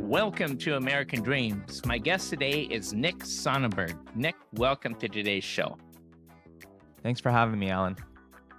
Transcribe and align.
Welcome 0.00 0.56
to 0.58 0.76
American 0.76 1.22
Dreams. 1.22 1.84
My 1.84 1.98
guest 1.98 2.30
today 2.30 2.62
is 2.62 2.92
Nick 2.92 3.24
Sonnenberg. 3.24 3.94
Nick, 4.16 4.34
welcome 4.54 4.94
to 4.96 5.08
today's 5.08 5.44
show. 5.44 5.76
Thanks 7.02 7.20
for 7.20 7.30
having 7.30 7.58
me, 7.58 7.70
Alan. 7.70 7.96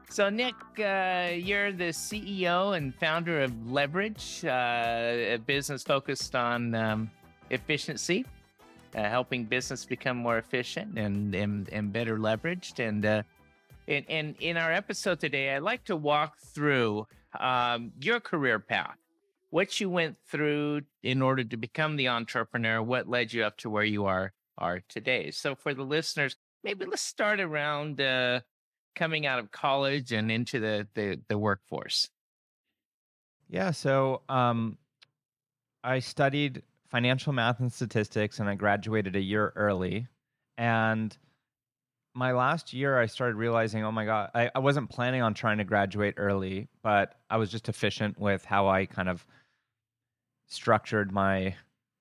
So, 0.10 0.30
Nick, 0.30 0.56
uh, 0.80 1.32
you're 1.34 1.74
the 1.74 1.92
CEO 1.92 2.78
and 2.78 2.96
founder 2.96 3.42
of 3.42 3.70
Leverage, 3.70 4.46
uh, 4.46 4.50
a 4.50 5.38
business 5.38 5.84
focused 5.84 6.36
on 6.36 6.74
um, 6.76 7.12
efficiency, 7.50 8.26
uh, 8.96 9.10
helping 9.10 9.44
business 9.44 9.84
become 9.84 10.18
more 10.18 10.38
efficient 10.38 10.98
and 10.98 11.36
and, 11.36 11.68
and 11.70 11.92
better 11.92 12.18
leveraged. 12.18 12.80
And 12.80 13.06
uh, 13.06 13.24
in, 13.88 14.04
in 14.04 14.36
in 14.40 14.58
our 14.58 14.72
episode 14.72 15.20
today, 15.20 15.54
I'd 15.56 15.64
like 15.64 15.84
to 15.86 15.98
walk 15.98 16.38
through 16.38 17.08
um, 17.40 17.92
your 18.00 18.20
career 18.20 18.60
path 18.60 19.01
what 19.52 19.80
you 19.80 19.90
went 19.90 20.18
through 20.28 20.82
in 21.04 21.22
order 21.22 21.44
to 21.44 21.58
become 21.58 21.98
the 21.98 22.08
entrepreneur, 22.08 22.82
what 22.82 23.08
led 23.08 23.32
you 23.32 23.44
up 23.44 23.58
to 23.58 23.70
where 23.70 23.84
you 23.84 24.06
are 24.06 24.34
are 24.58 24.82
today. 24.90 25.32
So 25.32 25.56
for 25.56 25.74
the 25.74 25.84
listeners, 25.84 26.36
maybe 26.64 26.86
let's 26.86 27.02
start 27.02 27.40
around 27.40 28.02
uh, 28.02 28.42
coming 28.96 29.26
out 29.26 29.40
of 29.40 29.52
college 29.52 30.12
and 30.12 30.32
into 30.32 30.60
the 30.60 30.88
the, 30.96 31.20
the 31.28 31.38
workforce. 31.38 32.10
Yeah, 33.50 33.72
so 33.72 34.22
um, 34.30 34.78
I 35.84 36.00
studied 36.00 36.64
financial 36.90 37.34
math 37.34 37.60
and 37.60 37.72
statistics, 37.72 38.40
and 38.40 38.50
I 38.50 38.56
graduated 38.56 39.16
a 39.16 39.22
year 39.22 39.52
early. 39.58 40.08
And 40.58 41.16
my 42.14 42.32
last 42.32 42.72
year, 42.72 42.98
I 42.98 43.08
started 43.08 43.36
realizing, 43.36 43.84
oh 43.84 43.92
my 43.92 44.06
God, 44.06 44.30
I, 44.34 44.50
I 44.56 44.60
wasn't 44.60 44.90
planning 44.90 45.22
on 45.22 45.34
trying 45.34 45.58
to 45.58 45.64
graduate 45.66 46.14
early, 46.18 46.70
but 46.82 47.16
I 47.30 47.38
was 47.38 47.52
just 47.52 47.68
efficient 47.68 48.20
with 48.20 48.46
how 48.46 48.70
I 48.70 48.86
kind 48.86 49.10
of 49.10 49.26
structured 50.52 51.12
my 51.12 51.56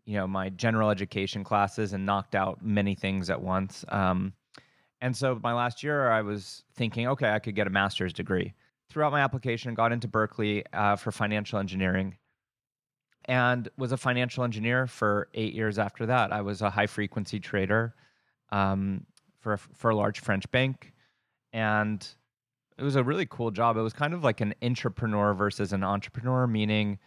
you 0.05 0.17
know 0.17 0.27
my 0.27 0.49
general 0.51 0.91
education 0.91 1.45
classes 1.45 1.93
and 1.93 2.05
knocked 2.05 2.35
out 2.35 2.65
many 2.65 2.95
things 2.95 3.31
at 3.31 3.41
once. 3.41 3.85
Um, 3.89 4.33
and 5.01 5.17
so 5.17 5.41
my 5.43 5.55
last 5.55 5.83
year 5.83 6.11
i 6.11 6.21
was 6.21 6.65
thinking 6.75 7.09
okay 7.09 7.31
i 7.31 7.39
could 7.39 7.55
get 7.55 7.67
a 7.67 7.71
master's 7.71 8.13
degree. 8.13 8.53
Throughout 8.89 9.13
my 9.13 9.21
application 9.21 9.73
got 9.75 9.93
into 9.93 10.09
berkeley 10.09 10.65
uh, 10.73 10.97
for 10.97 11.13
financial 11.13 11.59
engineering 11.59 12.17
and 13.27 13.69
was 13.77 13.93
a 13.93 13.97
financial 13.97 14.43
engineer 14.43 14.87
for 14.87 15.29
eight 15.35 15.55
years 15.55 15.79
after 15.79 16.07
that. 16.07 16.33
I 16.33 16.41
was 16.41 16.63
a 16.63 16.71
high 16.71 16.87
frequency 16.87 17.39
trader 17.39 17.95
um, 18.51 19.07
for, 19.39 19.53
a, 19.53 19.59
for 19.59 19.91
a 19.91 19.97
large 19.97 20.21
french 20.21 20.51
bank 20.51 20.93
and 21.53 22.07
it 22.79 22.83
was 22.83 22.97
a 22.97 23.05
really 23.05 23.27
cool 23.27 23.51
job. 23.51 23.77
It 23.77 23.83
was 23.83 23.93
kind 23.93 24.15
of 24.15 24.25
like 24.25 24.41
an 24.41 24.55
intrapreneur 24.61 25.37
versus 25.37 25.73
an 25.73 25.85
entrepreneur 25.85 26.47
meaning 26.47 26.99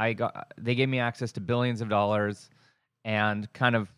I 0.00 0.14
got 0.14 0.52
they 0.56 0.74
gave 0.74 0.88
me 0.88 0.98
access 0.98 1.30
to 1.32 1.40
billions 1.40 1.82
of 1.82 1.90
dollars 1.90 2.48
and 3.04 3.52
kind 3.52 3.76
of 3.76 3.92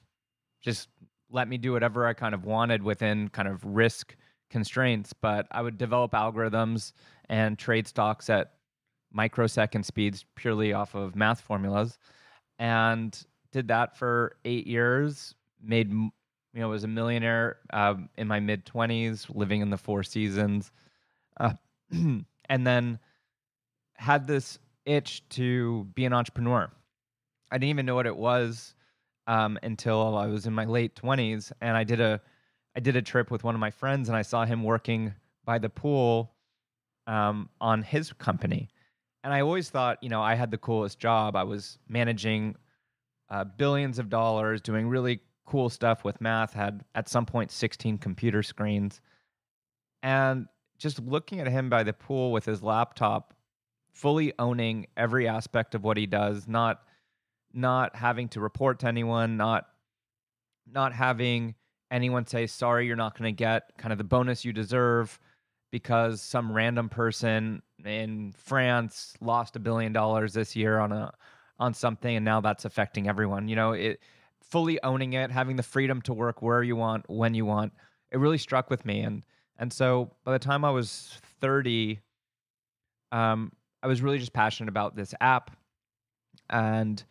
just 0.61 0.89
let 1.31 1.49
me 1.49 1.57
do 1.57 1.73
whatever 1.73 2.07
I 2.07 2.13
kind 2.13 2.35
of 2.35 2.45
wanted 2.45 2.83
within 2.83 3.29
kind 3.29 3.47
of 3.47 3.65
risk 3.65 4.17
constraints. 4.51 5.13
But 5.13 5.47
I 5.53 5.63
would 5.63 5.79
develop 5.79 6.11
algorithms 6.11 6.93
and 7.29 7.57
trade 7.57 7.87
stocks 7.87 8.29
at 8.29 8.55
microsecond 9.13 9.87
speeds 9.87 10.27
purely 10.35 10.73
off 10.73 10.97
of 10.97 11.15
math 11.15 11.41
formulas, 11.41 11.99
and 12.59 13.17
did 13.53 13.69
that 13.69 13.97
for 13.97 14.37
eight 14.45 14.67
years. 14.67 15.37
Made 15.63 15.93
you 15.93 16.11
know 16.53 16.69
was 16.69 16.83
a 16.83 16.89
millionaire 16.89 17.59
uh, 17.73 17.95
in 18.19 18.27
my 18.27 18.41
mid 18.41 18.67
twenties, 18.67 19.29
living 19.31 19.61
in 19.61 19.71
the 19.71 19.79
Four 19.79 20.03
Seasons, 20.03 20.73
uh, 21.39 21.53
and 21.93 22.67
then 22.67 22.99
had 23.95 24.27
this 24.27 24.59
itch 24.85 25.27
to 25.31 25.85
be 25.95 26.05
an 26.05 26.13
entrepreneur. 26.13 26.71
I 27.51 27.59
didn't 27.59 27.71
even 27.71 27.87
know 27.87 27.95
what 27.95 28.07
it 28.07 28.17
was 28.17 28.75
um, 29.27 29.59
until 29.63 30.17
I 30.17 30.27
was 30.27 30.47
in 30.47 30.53
my 30.53 30.65
late 30.65 30.97
twenties, 30.97 31.53
and 31.61 31.77
I 31.77 31.85
did 31.85 32.01
a 32.01 32.21
I 32.77 32.81
did 32.81 32.97
a 32.97 33.03
trip 33.03 33.31
with 33.31 33.45
one 33.45 33.55
of 33.55 33.61
my 33.61 33.71
friends, 33.71 34.09
and 34.09 34.17
I 34.17 34.23
saw 34.23 34.45
him 34.45 34.63
working 34.63 35.15
by 35.45 35.59
the 35.59 35.69
pool 35.69 36.33
um, 37.07 37.49
on 37.61 37.83
his 37.83 38.13
company. 38.15 38.69
And 39.25 39.33
I 39.33 39.43
always 39.43 39.71
thought, 39.71 40.03
you 40.03 40.09
know, 40.09 40.23
I 40.23 40.35
had 40.35 40.51
the 40.51 40.59
coolest 40.59 40.99
job. 40.99 41.37
I 41.37 41.45
was 41.45 41.79
managing 41.89 42.57
uh, 43.31 43.45
billions 43.45 43.99
of 43.99 44.09
dollars, 44.09 44.61
doing 44.61 44.89
really 44.89 45.21
cool 45.45 45.69
stuff 45.69 46.05
with 46.05 46.21
math. 46.21 46.53
Had 46.53 46.85
at 46.95 47.09
some 47.09 47.27
point 47.27 47.51
16 47.51 47.99
computer 47.99 48.43
screens, 48.43 49.01
and 50.03 50.47
just 50.79 50.99
looking 51.01 51.41
at 51.41 51.47
him 51.47 51.69
by 51.69 51.83
the 51.83 51.93
pool 51.93 52.33
with 52.33 52.45
his 52.45 52.63
laptop 52.63 53.35
fully 53.93 54.33
owning 54.39 54.87
every 54.97 55.29
aspect 55.29 55.75
of 55.75 55.85
what 55.85 55.97
he 55.97 56.07
does, 56.07 56.49
not 56.49 56.83
not 57.55 57.95
having 57.95 58.29
to 58.31 58.41
report 58.41 58.79
to 58.81 58.87
anyone, 58.87 59.37
not 59.37 59.67
not 60.67 60.93
having 60.93 61.55
anyone 61.91 62.27
say 62.27 62.47
sorry 62.47 62.87
you're 62.87 62.97
not 62.97 63.17
going 63.19 63.33
to 63.33 63.37
get 63.37 63.71
kind 63.77 63.93
of 63.93 63.99
the 63.99 64.05
bonus 64.05 64.45
you 64.45 64.53
deserve 64.53 65.21
because 65.71 66.23
some 66.23 66.51
random 66.51 66.89
person 66.89 67.63
in 67.85 68.33
France 68.33 69.15
lost 69.21 69.57
a 69.57 69.59
billion 69.59 69.93
dollars 69.93 70.33
this 70.33 70.57
year 70.57 70.79
on 70.79 70.93
a 70.93 71.13
on 71.59 71.75
something 71.75 72.17
and 72.17 72.25
now 72.25 72.41
that's 72.41 72.65
affecting 72.65 73.09
everyone. 73.09 73.47
You 73.49 73.57
know, 73.57 73.73
it 73.73 74.01
fully 74.43 74.83
owning 74.83 75.13
it, 75.13 75.31
having 75.31 75.57
the 75.57 75.63
freedom 75.63 76.03
to 76.03 76.13
work 76.13 76.43
where 76.43 76.63
you 76.63 76.77
want, 76.77 77.09
when 77.09 77.35
you 77.35 77.45
want. 77.47 77.73
It 78.11 78.19
really 78.19 78.39
struck 78.39 78.71
with 78.71 78.85
me 78.85 79.01
and 79.01 79.25
and 79.59 79.73
so 79.73 80.11
by 80.25 80.33
the 80.33 80.39
time 80.39 80.65
I 80.65 80.71
was 80.71 81.19
30 81.41 82.01
um 83.13 83.53
I 83.83 83.87
was 83.87 84.03
really 84.03 84.19
just 84.19 84.33
passionate 84.33 84.69
about 84.69 84.97
this 84.97 85.15
app 85.21 85.51
and 86.49 87.03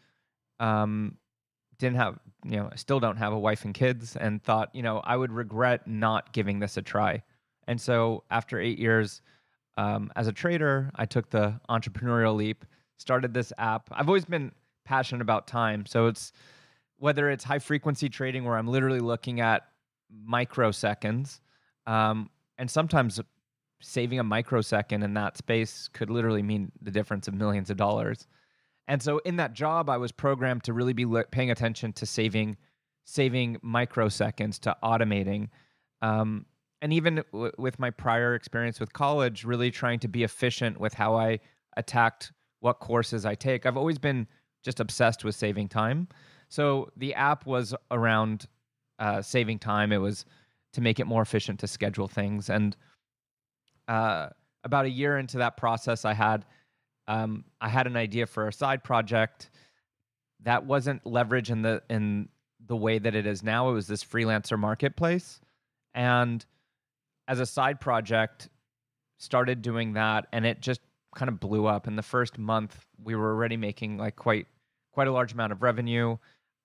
um, 0.60 1.18
didn't 1.80 1.98
have, 1.98 2.20
you 2.46 2.58
know, 2.58 2.70
I 2.72 2.76
still 2.76 3.00
don't 3.00 3.18
have 3.18 3.34
a 3.34 3.40
wife 3.40 3.66
and 3.66 3.74
kids 3.74 4.16
and 4.16 4.42
thought, 4.42 4.74
you 4.74 4.84
know, 4.84 5.02
I 5.04 5.18
would 5.18 5.32
regret 5.32 5.88
not 5.88 6.32
giving 6.34 6.60
this 6.60 6.78
a 6.78 6.82
try. 6.82 7.24
And 7.68 7.80
so 7.80 8.24
after 8.32 8.60
eight 8.60 8.80
years 8.80 9.22
um, 9.78 10.12
as 10.16 10.28
a 10.28 10.32
trader, 10.32 10.92
I 10.96 11.06
took 11.06 11.30
the 11.30 11.60
entrepreneurial 11.70 12.36
leap, 12.36 12.66
started 12.98 13.34
this 13.34 13.52
app. 13.58 13.90
I've 13.92 14.08
always 14.08 14.26
been 14.26 14.52
passionate 14.86 15.22
about 15.22 15.48
time. 15.48 15.86
So 15.86 16.08
it's 16.08 16.32
whether 16.98 17.30
it's 17.30 17.44
high 17.44 17.60
frequency 17.60 18.10
trading 18.10 18.44
where 18.44 18.58
I'm 18.58 18.68
literally 18.68 19.00
looking 19.00 19.42
at 19.42 19.64
microseconds 20.28 21.40
um, 21.88 22.30
and 22.58 22.70
sometimes 22.70 23.20
saving 23.82 24.20
a 24.20 24.24
microsecond 24.24 25.04
in 25.04 25.14
that 25.16 25.38
space 25.38 25.90
could 25.92 26.10
literally 26.10 26.44
mean 26.44 26.72
the 26.82 26.92
difference 26.92 27.28
of 27.28 27.34
millions 27.34 27.70
of 27.70 27.78
dollars. 27.78 28.28
And 28.88 29.02
so 29.02 29.20
in 29.20 29.38
that 29.38 29.54
job, 29.54 29.90
I 29.90 29.98
was 29.98 30.12
programmed 30.12 30.64
to 30.66 30.74
really 30.74 30.94
be 30.94 31.06
paying 31.32 31.52
attention 31.52 31.94
to 31.94 32.06
saving 32.06 32.58
saving 33.04 33.58
microseconds 33.58 34.60
to 34.60 34.78
automating. 34.84 35.50
Um, 36.02 36.46
and 36.82 36.94
even 36.94 37.24
w- 37.32 37.52
with 37.58 37.80
my 37.80 37.90
prior 37.90 38.36
experience 38.36 38.80
with 38.80 38.94
college, 38.94 39.44
really 39.44 39.72
trying 39.72 40.00
to 40.00 40.08
be 40.08 40.24
efficient 40.24 40.80
with 40.80 40.94
how 40.94 41.16
I 41.16 41.40
attacked 41.78 42.32
what 42.60 42.80
courses 42.80 43.26
I 43.26 43.36
take. 43.36 43.66
I've 43.66 43.78
always 43.78 43.98
been 43.98 44.28
just 44.64 44.80
obsessed 44.80 45.24
with 45.24 45.36
saving 45.36 45.70
time. 45.70 46.08
So 46.50 46.92
the 46.96 47.14
app 47.16 47.46
was 47.46 47.74
around 47.90 48.46
uh, 49.00 49.22
saving 49.22 49.60
time. 49.60 49.92
It 49.92 49.98
was 49.98 50.26
to 50.74 50.82
make 50.82 51.00
it 51.00 51.06
more 51.06 51.22
efficient 51.22 51.60
to 51.62 51.68
schedule 51.68 52.08
things. 52.08 52.50
And 52.50 52.76
uh, 53.88 54.30
about 54.64 54.86
a 54.86 54.90
year 54.90 55.18
into 55.18 55.38
that 55.40 55.58
process, 55.58 56.06
I 56.06 56.14
had 56.14 56.46
um, 57.08 57.46
I 57.60 57.70
had 57.70 57.88
an 57.88 57.98
idea 57.98 58.26
for 58.26 58.48
a 58.48 58.54
side 58.54 58.84
project 58.84 59.50
that 60.44 60.66
wasn't 60.66 61.06
leverage 61.06 61.50
in 61.50 61.62
the 61.62 61.82
in 61.90 62.30
the 62.68 62.76
way 62.76 63.00
that 63.00 63.16
it 63.16 63.26
is 63.26 63.44
now. 63.44 63.70
It 63.70 63.74
was 63.74 63.88
this 63.88 64.04
freelancer 64.04 64.58
marketplace, 64.58 65.40
and 65.94 66.46
as 67.28 67.40
a 67.40 67.46
side 67.46 67.80
project, 67.80 68.50
started 69.18 69.62
doing 69.62 69.94
that, 69.94 70.28
and 70.32 70.46
it 70.46 70.62
just 70.62 70.82
kind 71.16 71.30
of 71.30 71.40
blew 71.40 71.66
up. 71.66 71.88
In 71.88 71.96
the 71.96 72.04
first 72.04 72.38
month, 72.38 72.86
we 73.04 73.16
were 73.16 73.32
already 73.32 73.58
making 73.58 73.98
like 73.98 74.16
quite 74.16 74.48
quite 74.92 75.08
a 75.08 75.12
large 75.12 75.34
amount 75.34 75.52
of 75.52 75.64
revenue. 75.64 76.18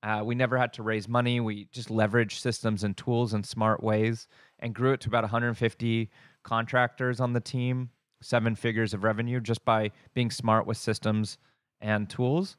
Uh, 0.02 0.23
we 0.25 0.35
never 0.35 0.56
had 0.56 0.73
to 0.75 0.82
raise 0.82 1.08
money. 1.08 1.41
We 1.41 1.64
just 1.73 1.88
leveraged 1.88 2.38
systems 2.38 2.85
and 2.85 2.96
tools 2.96 3.35
in 3.35 3.43
smart 3.43 3.82
ways 3.82 4.29
and 4.58 4.75
grew 4.75 4.93
it 4.93 5.00
to 5.00 5.08
about 5.08 5.25
150 5.25 6.11
contractors 6.46 7.19
on 7.19 7.32
the 7.32 7.40
team, 7.40 7.90
seven 8.22 8.54
figures 8.54 8.94
of 8.94 9.02
revenue 9.02 9.40
just 9.40 9.64
by 9.64 9.90
being 10.14 10.31
smart 10.31 10.64
with 10.64 10.76
systems 10.76 11.38
and 11.81 12.08
tools, 12.08 12.56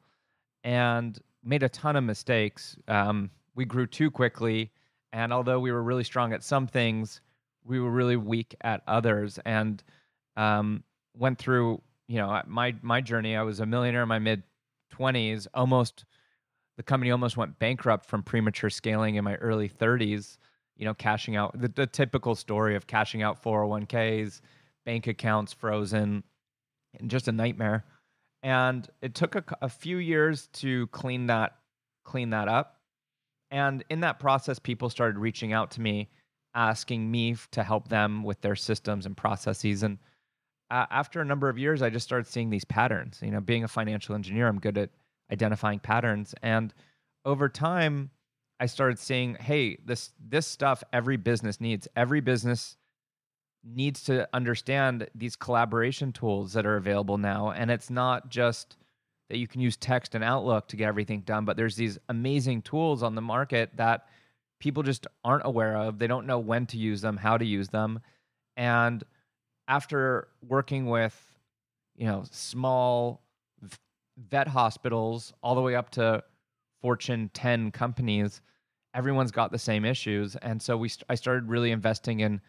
and 0.62 1.18
made 1.42 1.62
a 1.62 1.68
ton 1.70 1.96
of 1.96 2.04
mistakes. 2.04 2.76
Um, 2.86 3.30
we 3.54 3.64
grew 3.64 3.86
too 3.86 4.10
quickly, 4.10 4.70
and 5.12 5.32
although 5.32 5.58
we 5.58 5.72
were 5.72 5.82
really 5.82 6.04
strong 6.04 6.34
at 6.34 6.44
some 6.44 6.66
things, 6.66 7.22
we 7.64 7.80
were 7.80 7.90
really 7.90 8.16
weak 8.16 8.54
at 8.60 8.82
others, 8.86 9.38
and 9.44 9.82
um, 10.36 10.84
went 11.16 11.38
through. 11.38 11.80
You 12.08 12.18
know, 12.18 12.42
my 12.46 12.74
my 12.82 13.00
journey. 13.00 13.36
I 13.36 13.42
was 13.42 13.60
a 13.60 13.66
millionaire 13.66 14.02
in 14.02 14.08
my 14.08 14.18
mid 14.18 14.42
twenties, 14.90 15.48
almost 15.54 16.04
the 16.76 16.82
company 16.82 17.10
almost 17.10 17.36
went 17.36 17.58
bankrupt 17.58 18.06
from 18.06 18.22
premature 18.22 18.70
scaling 18.70 19.16
in 19.16 19.24
my 19.24 19.34
early 19.36 19.68
30s 19.68 20.38
you 20.78 20.84
know, 20.84 20.94
cashing 20.94 21.36
out 21.36 21.58
the, 21.60 21.68
the 21.68 21.86
typical 21.86 22.34
story 22.34 22.76
of 22.76 22.86
cashing 22.86 23.22
out 23.22 23.42
401ks, 23.42 24.40
bank 24.86 25.06
accounts 25.06 25.52
frozen, 25.52 26.22
and 26.98 27.10
just 27.10 27.28
a 27.28 27.32
nightmare. 27.32 27.84
and 28.42 28.88
it 29.02 29.14
took 29.14 29.34
a, 29.34 29.44
a 29.60 29.68
few 29.68 29.98
years 29.98 30.46
to 30.54 30.86
clean 30.88 31.26
that 31.26 31.58
clean 32.04 32.30
that 32.30 32.48
up. 32.48 32.80
And 33.50 33.84
in 33.90 34.00
that 34.00 34.18
process, 34.18 34.58
people 34.58 34.88
started 34.90 35.18
reaching 35.18 35.52
out 35.52 35.70
to 35.72 35.80
me, 35.80 36.08
asking 36.54 37.10
me 37.10 37.36
to 37.52 37.62
help 37.62 37.88
them 37.88 38.24
with 38.24 38.40
their 38.40 38.56
systems 38.56 39.06
and 39.06 39.16
processes. 39.16 39.82
And 39.82 39.98
uh, 40.70 40.86
after 40.90 41.20
a 41.20 41.24
number 41.24 41.48
of 41.48 41.58
years, 41.58 41.82
I 41.82 41.90
just 41.90 42.06
started 42.06 42.26
seeing 42.26 42.50
these 42.50 42.64
patterns. 42.64 43.20
You 43.22 43.30
know, 43.30 43.40
being 43.40 43.64
a 43.64 43.68
financial 43.68 44.14
engineer, 44.14 44.48
I'm 44.48 44.58
good 44.58 44.78
at 44.78 44.90
identifying 45.30 45.78
patterns. 45.78 46.34
And 46.42 46.72
over 47.24 47.48
time, 47.48 48.10
I 48.60 48.66
started 48.66 48.98
seeing, 48.98 49.36
hey, 49.36 49.78
this 49.84 50.12
this 50.18 50.46
stuff 50.46 50.82
every 50.92 51.16
business 51.16 51.60
needs. 51.60 51.86
Every 51.94 52.20
business 52.20 52.76
needs 53.64 54.02
to 54.04 54.28
understand 54.32 55.08
these 55.14 55.36
collaboration 55.36 56.12
tools 56.12 56.52
that 56.52 56.66
are 56.66 56.76
available 56.76 57.18
now. 57.18 57.50
And 57.50 57.70
it's 57.70 57.90
not 57.90 58.30
just 58.30 58.76
that 59.28 59.38
you 59.38 59.46
can 59.46 59.60
use 59.60 59.76
text 59.76 60.14
and 60.14 60.24
Outlook 60.24 60.68
to 60.68 60.76
get 60.76 60.88
everything 60.88 61.20
done, 61.20 61.44
but 61.44 61.56
there's 61.56 61.76
these 61.76 61.98
amazing 62.08 62.62
tools 62.62 63.02
on 63.02 63.14
the 63.14 63.20
market 63.20 63.70
that 63.76 64.06
people 64.58 64.82
just 64.82 65.06
aren't 65.24 65.44
aware 65.44 65.76
of. 65.76 65.98
They 65.98 66.06
don't 66.06 66.26
know 66.26 66.38
when 66.38 66.66
to 66.66 66.78
use 66.78 67.00
them, 67.00 67.16
how 67.16 67.36
to 67.36 67.44
use 67.44 67.68
them. 67.68 68.00
And 68.56 69.04
after 69.68 70.28
working 70.46 70.86
with, 70.86 71.14
you 71.96 72.06
know, 72.06 72.24
small 72.30 73.22
vet 74.16 74.48
hospitals 74.48 75.32
all 75.42 75.54
the 75.54 75.60
way 75.60 75.74
up 75.74 75.90
to 75.90 76.22
Fortune 76.80 77.30
10 77.34 77.70
companies, 77.72 78.40
everyone's 78.94 79.30
got 79.30 79.52
the 79.52 79.58
same 79.58 79.84
issues. 79.84 80.36
And 80.36 80.60
so 80.60 80.76
we 80.76 80.90
I 81.08 81.14
started 81.14 81.48
really 81.48 81.70
investing 81.70 82.20
in 82.20 82.40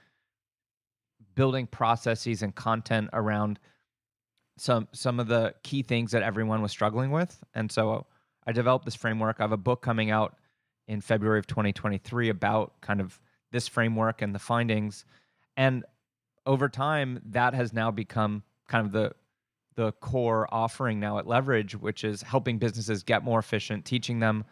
building 1.36 1.68
processes 1.68 2.42
and 2.42 2.54
content 2.56 3.10
around 3.14 3.60
some 4.58 4.88
some 4.92 5.20
of 5.20 5.28
the 5.28 5.54
key 5.64 5.84
things 5.84 6.12
that 6.12 6.24
everyone 6.24 6.62
was 6.62 6.72
struggling 6.72 7.12
with. 7.12 7.44
And 7.54 7.72
so 7.72 8.06
I 8.46 8.52
developed 8.52 8.86
this 8.86 8.96
framework. 8.96 9.38
I 9.40 9.44
have 9.44 9.52
a 9.52 9.58
book 9.58 9.82
coming 9.82 10.12
out 10.12 10.38
in 10.88 11.02
February 11.02 11.40
of 11.40 11.48
2023 11.48 12.30
about 12.30 12.74
kind 12.82 13.00
of 13.00 13.20
this 13.52 13.68
framework 13.68 14.22
and 14.22 14.34
the 14.34 14.40
findings. 14.40 15.06
And 15.56 15.86
over 16.46 16.68
time, 16.68 17.22
that 17.26 17.54
has 17.54 17.74
now 17.74 17.92
become 17.92 18.44
kind 18.68 18.86
of 18.86 18.92
the 18.92 19.14
the 19.76 19.92
core 19.94 20.48
offering 20.54 21.00
now 21.00 21.18
at 21.20 21.28
Leverage, 21.28 21.76
which 21.76 22.04
is 22.04 22.22
helping 22.22 22.58
businesses 22.58 23.04
get 23.04 23.24
more 23.24 23.40
efficient, 23.40 23.86
teaching 23.86 24.20
them 24.20 24.44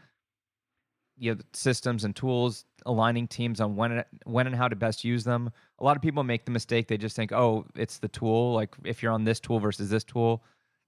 you 1.17 1.33
know 1.33 1.41
systems 1.53 2.03
and 2.03 2.15
tools 2.15 2.65
aligning 2.85 3.27
teams 3.27 3.59
on 3.59 3.75
when 3.75 4.03
when 4.25 4.47
and 4.47 4.55
how 4.55 4.67
to 4.67 4.75
best 4.75 5.03
use 5.03 5.23
them. 5.23 5.49
A 5.79 5.83
lot 5.83 5.95
of 5.95 6.01
people 6.01 6.23
make 6.23 6.45
the 6.45 6.51
mistake 6.51 6.87
they 6.87 6.97
just 6.97 7.15
think 7.15 7.31
oh 7.31 7.65
it's 7.75 7.97
the 7.97 8.07
tool 8.07 8.53
like 8.53 8.75
if 8.83 9.01
you're 9.01 9.11
on 9.11 9.23
this 9.23 9.39
tool 9.39 9.59
versus 9.59 9.89
this 9.89 10.03
tool 10.03 10.43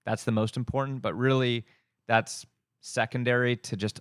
that's 0.06 0.24
the 0.24 0.32
most 0.32 0.56
important. 0.56 1.02
But 1.02 1.14
really 1.14 1.66
that's 2.08 2.46
secondary 2.80 3.56
to 3.56 3.76
just 3.76 4.00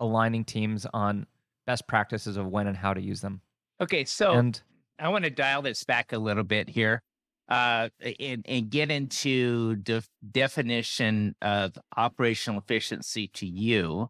aligning 0.00 0.44
teams 0.44 0.86
on 0.92 1.26
best 1.66 1.86
practices 1.86 2.36
of 2.36 2.48
when 2.48 2.66
and 2.66 2.76
how 2.76 2.92
to 2.92 3.00
use 3.00 3.20
them. 3.20 3.40
Okay 3.80 4.04
so 4.04 4.32
and 4.32 4.60
i 4.98 5.08
want 5.08 5.24
to 5.24 5.30
dial 5.30 5.60
this 5.60 5.82
back 5.82 6.12
a 6.12 6.18
little 6.18 6.44
bit 6.44 6.68
here 6.68 7.02
uh, 7.48 7.88
and, 8.20 8.44
and 8.46 8.70
get 8.70 8.90
into 8.90 9.76
def- 9.76 10.08
definition 10.30 11.34
of 11.42 11.72
operational 11.96 12.60
efficiency 12.60 13.28
to 13.28 13.46
you 13.46 14.08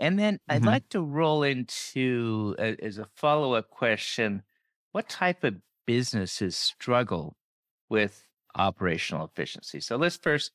and 0.00 0.18
then 0.18 0.40
I'd 0.48 0.62
mm-hmm. 0.62 0.68
like 0.68 0.88
to 0.88 1.02
roll 1.02 1.42
into, 1.42 2.56
uh, 2.58 2.72
as 2.82 2.96
a 2.96 3.06
follow 3.16 3.52
up 3.52 3.68
question, 3.68 4.42
what 4.92 5.10
type 5.10 5.44
of 5.44 5.56
businesses 5.86 6.56
struggle 6.56 7.36
with 7.90 8.24
operational 8.56 9.26
efficiency? 9.26 9.78
So 9.78 9.96
let's 9.96 10.16
first 10.16 10.52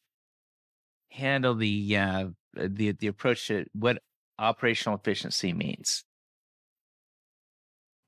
handle 1.12 1.54
the 1.54 1.96
uh, 1.96 2.26
the 2.56 2.94
the 2.94 3.06
approach 3.06 3.48
to 3.48 3.66
what 3.74 4.02
operational 4.40 4.98
efficiency 4.98 5.54
means. 5.54 6.04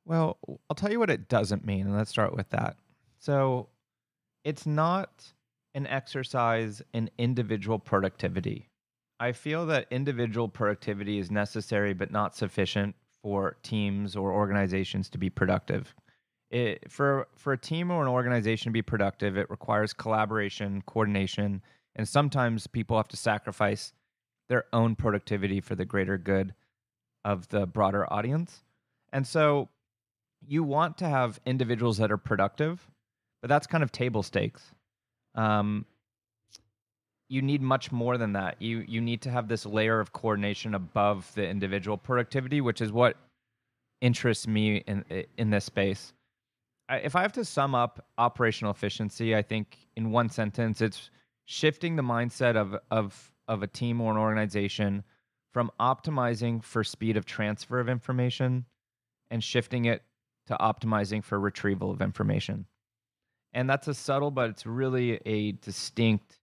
Well, 0.05 0.39
I'll 0.69 0.75
tell 0.75 0.91
you 0.91 0.99
what 0.99 1.11
it 1.11 1.27
doesn't 1.27 1.65
mean, 1.65 1.85
and 1.85 1.95
let's 1.95 2.09
start 2.09 2.35
with 2.35 2.49
that. 2.49 2.77
So, 3.19 3.69
it's 4.47 4.65
not 4.65 5.33
an 5.73 5.85
exercise 5.87 6.81
in 6.93 7.09
individual 7.17 7.77
productivity. 7.77 8.69
I 9.19 9.33
feel 9.33 9.65
that 9.65 9.87
individual 9.91 10.47
productivity 10.47 11.19
is 11.19 11.29
necessary 11.29 11.93
but 11.93 12.11
not 12.11 12.33
sufficient 12.33 12.95
for 13.21 13.57
teams 13.61 14.15
or 14.15 14.31
organizations 14.31 15.09
to 15.09 15.17
be 15.17 15.29
productive. 15.29 15.93
It, 16.49 16.89
for 16.89 17.27
for 17.35 17.51
a 17.51 17.57
team 17.57 17.91
or 17.91 18.01
an 18.01 18.07
organization 18.07 18.69
to 18.69 18.73
be 18.73 18.81
productive, 18.81 19.37
it 19.37 19.49
requires 19.49 19.91
collaboration, 19.91 20.81
coordination, 20.85 21.61
and 21.97 22.07
sometimes 22.07 22.67
people 22.67 22.95
have 22.95 23.09
to 23.09 23.17
sacrifice 23.17 23.91
their 24.47 24.63
own 24.71 24.95
productivity 24.95 25.59
for 25.59 25.75
the 25.75 25.83
greater 25.83 26.17
good 26.17 26.53
of 27.25 27.49
the 27.49 27.65
broader 27.65 28.11
audience. 28.13 28.63
And 29.11 29.27
so 29.27 29.67
you 30.39 30.63
want 30.63 30.97
to 30.99 31.05
have 31.09 31.41
individuals 31.45 31.97
that 31.97 32.13
are 32.13 32.17
productive, 32.17 32.89
but 33.41 33.49
that's 33.49 33.67
kind 33.67 33.83
of 33.83 33.91
table 33.91 34.23
stakes. 34.23 34.63
Um, 35.35 35.85
you 37.29 37.41
need 37.41 37.61
much 37.61 37.91
more 37.91 38.17
than 38.17 38.33
that. 38.33 38.61
You 38.61 38.85
you 38.87 39.01
need 39.01 39.21
to 39.23 39.29
have 39.29 39.47
this 39.47 39.65
layer 39.65 39.99
of 39.99 40.13
coordination 40.13 40.75
above 40.75 41.31
the 41.35 41.47
individual 41.47 41.97
productivity, 41.97 42.61
which 42.61 42.81
is 42.81 42.91
what 42.91 43.17
interests 44.01 44.47
me 44.47 44.77
in 44.77 45.03
in 45.37 45.49
this 45.49 45.65
space. 45.65 46.13
I, 46.89 46.97
if 46.97 47.15
I 47.15 47.21
have 47.21 47.33
to 47.33 47.45
sum 47.45 47.75
up 47.75 48.05
operational 48.17 48.71
efficiency, 48.71 49.35
I 49.35 49.41
think 49.41 49.77
in 49.95 50.11
one 50.11 50.29
sentence, 50.29 50.81
it's 50.81 51.09
shifting 51.45 51.95
the 51.95 52.03
mindset 52.03 52.55
of 52.55 52.75
of 52.91 53.31
of 53.47 53.63
a 53.63 53.67
team 53.67 54.01
or 54.01 54.11
an 54.11 54.17
organization 54.17 55.03
from 55.53 55.71
optimizing 55.79 56.63
for 56.63 56.83
speed 56.83 57.17
of 57.17 57.25
transfer 57.25 57.79
of 57.79 57.89
information 57.89 58.65
and 59.31 59.43
shifting 59.43 59.85
it 59.85 60.03
to 60.47 60.55
optimizing 60.55 61.23
for 61.23 61.39
retrieval 61.39 61.91
of 61.91 62.01
information. 62.01 62.65
And 63.57 63.67
that's 63.67 63.87
a 63.87 63.93
subtle, 63.95 64.29
but 64.29 64.51
it's 64.51 64.67
really 64.67 65.19
a 65.25 65.53
distinct 65.53 66.37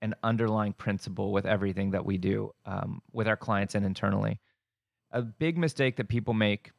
and 0.00 0.14
underlying 0.22 0.72
principle 0.72 1.30
with 1.30 1.44
everything 1.44 1.90
that 1.90 2.06
we 2.06 2.16
do 2.16 2.54
um, 2.64 3.02
with 3.12 3.28
our 3.28 3.36
clients 3.36 3.74
and 3.74 3.84
internally. 3.84 4.40
A 5.10 5.20
big 5.20 5.58
mistake 5.58 5.96
that 5.96 6.08
people 6.08 6.32
make 6.32 6.72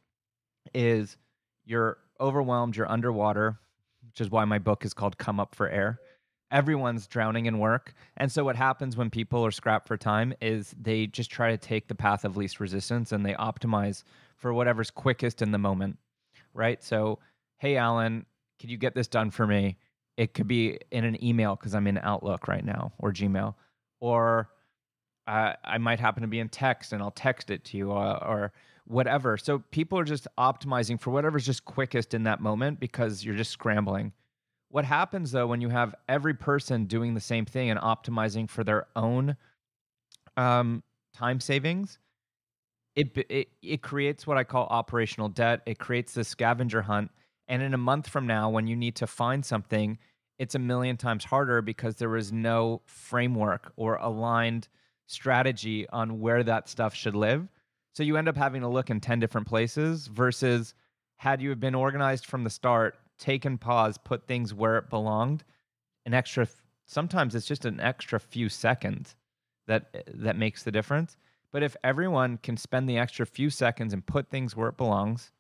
is 0.74 1.18
you're 1.66 2.00
overwhelmed, 2.20 2.76
you're 2.76 2.90
underwater, 2.90 3.60
which 4.08 4.22
is 4.22 4.32
why 4.32 4.44
my 4.44 4.58
book 4.58 4.86
is 4.86 4.96
called 4.96 5.20
Come 5.20 5.40
Up 5.40 5.54
for 5.54 5.70
Air. 5.70 6.00
Everyone's 6.50 7.06
drowning 7.06 7.46
in 7.46 7.60
work. 7.60 7.94
And 8.18 8.32
so, 8.32 8.44
what 8.44 8.56
happens 8.56 8.98
when 8.98 9.12
people 9.12 9.46
are 9.46 9.52
scrapped 9.52 9.88
for 9.88 9.98
time 9.98 10.34
is 10.42 10.74
they 10.82 11.06
just 11.06 11.30
try 11.30 11.52
to 11.52 11.58
take 11.58 11.88
the 11.88 11.96
path 11.96 12.26
of 12.26 12.38
least 12.38 12.60
resistance 12.60 13.12
and 13.12 13.24
they 13.24 13.34
optimize 13.34 14.02
for 14.36 14.52
whatever's 14.52 14.90
quickest 14.90 15.44
in 15.44 15.52
the 15.52 15.60
moment, 15.60 16.00
right? 16.56 16.84
So, 16.84 17.20
hey, 17.60 17.78
Alan, 17.78 18.26
could 18.60 18.70
you 18.70 18.78
get 18.78 18.96
this 18.96 19.08
done 19.08 19.32
for 19.32 19.46
me? 19.46 19.78
It 20.18 20.34
could 20.34 20.48
be 20.48 20.80
in 20.92 21.04
an 21.04 21.22
email 21.24 21.56
because 21.56 21.76
I'm 21.76 21.88
in 21.88 21.98
Outlook 21.98 22.48
right 22.48 22.64
now 22.64 22.94
or 23.00 23.12
Gmail, 23.12 23.56
or 24.00 24.50
uh, 25.28 25.54
I 25.64 25.78
might 25.78 26.00
happen 26.00 26.22
to 26.22 26.28
be 26.28 26.40
in 26.40 26.50
text 26.50 26.94
and 26.94 27.02
I'll 27.02 27.12
text 27.12 27.50
it 27.50 27.66
to 27.66 27.78
you 27.78 27.92
or, 27.92 28.06
uh, 28.06 28.28
or 28.28 28.54
whatever. 28.86 29.38
So 29.38 29.60
people 29.72 29.98
are 29.98 30.04
just 30.04 30.28
optimizing 30.38 31.00
for 31.00 31.12
whatever's 31.12 31.46
just 31.46 31.66
quickest 31.66 32.14
in 32.14 32.24
that 32.24 32.40
moment 32.40 32.80
because 32.80 33.26
you're 33.26 33.36
just 33.36 33.52
scrambling. 33.52 34.14
What 34.70 34.86
happens 34.86 35.32
though 35.32 35.48
when 35.48 35.62
you 35.62 35.70
have 35.70 35.96
every 36.08 36.34
person 36.34 36.86
doing 36.86 37.14
the 37.14 37.20
same 37.20 37.46
thing 37.46 37.70
and 37.70 37.80
optimizing 37.80 38.50
for 38.50 38.64
their 38.64 38.88
own 38.96 39.36
um, 40.38 40.84
time 41.14 41.40
savings? 41.40 42.00
It, 42.96 43.18
it 43.30 43.50
it 43.62 43.82
creates 43.82 44.26
what 44.26 44.38
I 44.38 44.46
call 44.46 44.68
operational 44.68 45.28
debt. 45.28 45.62
It 45.66 45.80
creates 45.80 46.14
this 46.14 46.30
scavenger 46.30 46.82
hunt 46.82 47.12
and 47.48 47.62
in 47.62 47.74
a 47.74 47.78
month 47.78 48.08
from 48.08 48.28
now, 48.28 48.50
when 48.50 48.68
you 48.68 48.76
need 48.76 48.96
to 48.96 49.08
find 49.08 49.46
something, 49.46 49.98
it's 50.38 50.56
a 50.56 50.60
million 50.60 50.98
times 50.98 51.24
harder 51.24 51.62
because 51.62 51.96
there 51.96 52.16
is 52.16 52.32
no 52.32 52.82
framework 52.86 53.72
or 53.76 53.96
aligned 53.96 54.68
strategy 55.08 55.88
on 55.90 56.20
where 56.20 56.44
that 56.44 56.68
stuff 56.68 56.94
should 56.94 57.16
live. 57.16 57.48
So 57.94 58.04
you 58.04 58.18
end 58.18 58.28
up 58.28 58.36
having 58.36 58.62
to 58.62 58.68
look 58.68 58.90
in 58.90 59.00
10 59.00 59.20
different 59.20 59.48
places 59.48 60.08
versus 60.08 60.74
had 61.18 61.42
you 61.42 61.56
been 61.56 61.76
organized 61.76 62.26
from 62.26 62.44
the 62.44 62.50
start, 62.50 62.98
taken 63.18 63.58
pause, 63.58 63.98
put 63.98 64.28
things 64.28 64.54
where 64.54 64.78
it 64.78 64.90
belonged, 64.90 65.44
an 66.06 66.14
extra 66.14 66.48
sometimes 66.86 67.34
it's 67.34 67.48
just 67.48 67.66
an 67.66 67.80
extra 67.80 68.20
few 68.20 68.50
seconds 68.50 69.16
that 69.68 70.06
that 70.14 70.38
makes 70.38 70.64
the 70.64 70.72
difference. 70.72 71.18
But 71.52 71.64
if 71.64 71.76
everyone 71.84 72.38
can 72.38 72.58
spend 72.58 72.90
the 72.90 72.98
extra 72.98 73.26
few 73.26 73.50
seconds 73.50 73.94
and 73.94 74.06
put 74.06 74.30
things 74.30 74.56
where 74.56 74.70
it 74.70 74.78
belongs, 74.78 75.32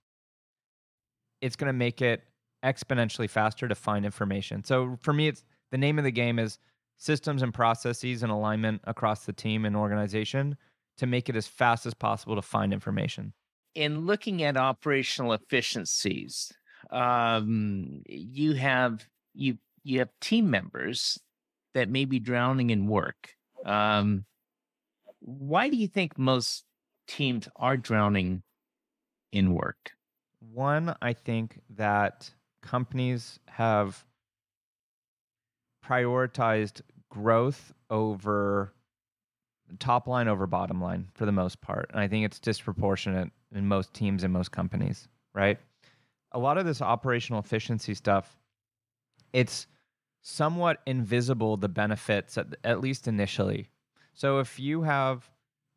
it's 1.45 1.55
going 1.55 1.67
to 1.67 1.73
make 1.73 2.01
it 2.01 2.23
exponentially 2.63 3.29
faster 3.29 3.67
to 3.67 3.75
find 3.75 4.03
information. 4.03 4.63
So 4.63 4.97
for 4.99 5.13
me, 5.13 5.27
it's 5.27 5.43
the 5.71 5.77
name 5.77 5.99
of 5.99 6.03
the 6.03 6.11
game 6.11 6.39
is 6.39 6.57
systems 6.97 7.43
and 7.43 7.53
processes 7.53 8.23
and 8.23 8.31
alignment 8.31 8.81
across 8.85 9.25
the 9.25 9.33
team 9.33 9.63
and 9.63 9.75
organization 9.75 10.57
to 10.97 11.05
make 11.05 11.29
it 11.29 11.35
as 11.35 11.45
fast 11.45 11.85
as 11.85 11.93
possible 11.93 12.35
to 12.35 12.41
find 12.41 12.73
information. 12.73 13.33
In 13.75 14.07
looking 14.07 14.41
at 14.41 14.57
operational 14.57 15.33
efficiencies, 15.33 16.51
um, 16.89 18.01
you 18.07 18.53
have 18.53 19.05
you 19.33 19.57
you 19.83 19.99
have 19.99 20.09
team 20.21 20.49
members 20.49 21.19
that 21.75 21.89
may 21.89 22.05
be 22.05 22.19
drowning 22.19 22.71
in 22.71 22.87
work. 22.87 23.35
Um, 23.65 24.25
why 25.19 25.69
do 25.69 25.75
you 25.75 25.87
think 25.87 26.17
most 26.17 26.63
teams 27.07 27.47
are 27.55 27.77
drowning 27.77 28.41
in 29.31 29.53
work? 29.53 29.94
One, 30.51 30.95
I 31.01 31.13
think 31.13 31.61
that 31.71 32.29
companies 32.61 33.39
have 33.47 34.03
prioritized 35.85 36.81
growth 37.09 37.73
over 37.89 38.73
top 39.79 40.07
line 40.07 40.27
over 40.27 40.47
bottom 40.47 40.81
line 40.81 41.07
for 41.13 41.25
the 41.25 41.31
most 41.31 41.61
part. 41.61 41.89
And 41.91 41.99
I 41.99 42.07
think 42.07 42.25
it's 42.25 42.39
disproportionate 42.39 43.31
in 43.53 43.67
most 43.67 43.93
teams 43.93 44.23
and 44.23 44.31
most 44.31 44.51
companies, 44.51 45.07
right? 45.33 45.57
A 46.31 46.39
lot 46.39 46.57
of 46.57 46.65
this 46.65 46.81
operational 46.81 47.39
efficiency 47.39 47.93
stuff, 47.93 48.37
it's 49.33 49.67
somewhat 50.21 50.81
invisible 50.85 51.57
the 51.57 51.69
benefits 51.69 52.37
at, 52.37 52.47
at 52.63 52.81
least 52.81 53.07
initially. 53.07 53.69
So 54.13 54.39
if 54.39 54.59
you 54.59 54.83
have 54.83 55.29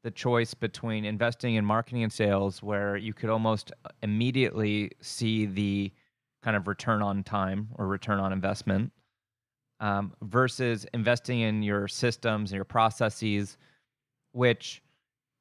the 0.04 0.10
choice 0.10 0.54
between 0.54 1.04
investing 1.04 1.56
in 1.56 1.64
marketing 1.64 2.02
and 2.02 2.12
sales 2.12 2.62
where 2.62 2.96
you 2.96 3.12
could 3.12 3.30
almost 3.30 3.72
immediately 4.02 4.90
see 5.00 5.46
the 5.46 5.92
kind 6.42 6.56
of 6.56 6.68
return 6.68 7.02
on 7.02 7.24
time 7.24 7.68
or 7.76 7.86
return 7.86 8.20
on 8.20 8.32
investment 8.32 8.92
um, 9.80 10.12
versus 10.22 10.86
investing 10.94 11.40
in 11.40 11.62
your 11.62 11.88
systems 11.88 12.50
and 12.50 12.56
your 12.56 12.64
processes 12.64 13.56
which 14.32 14.82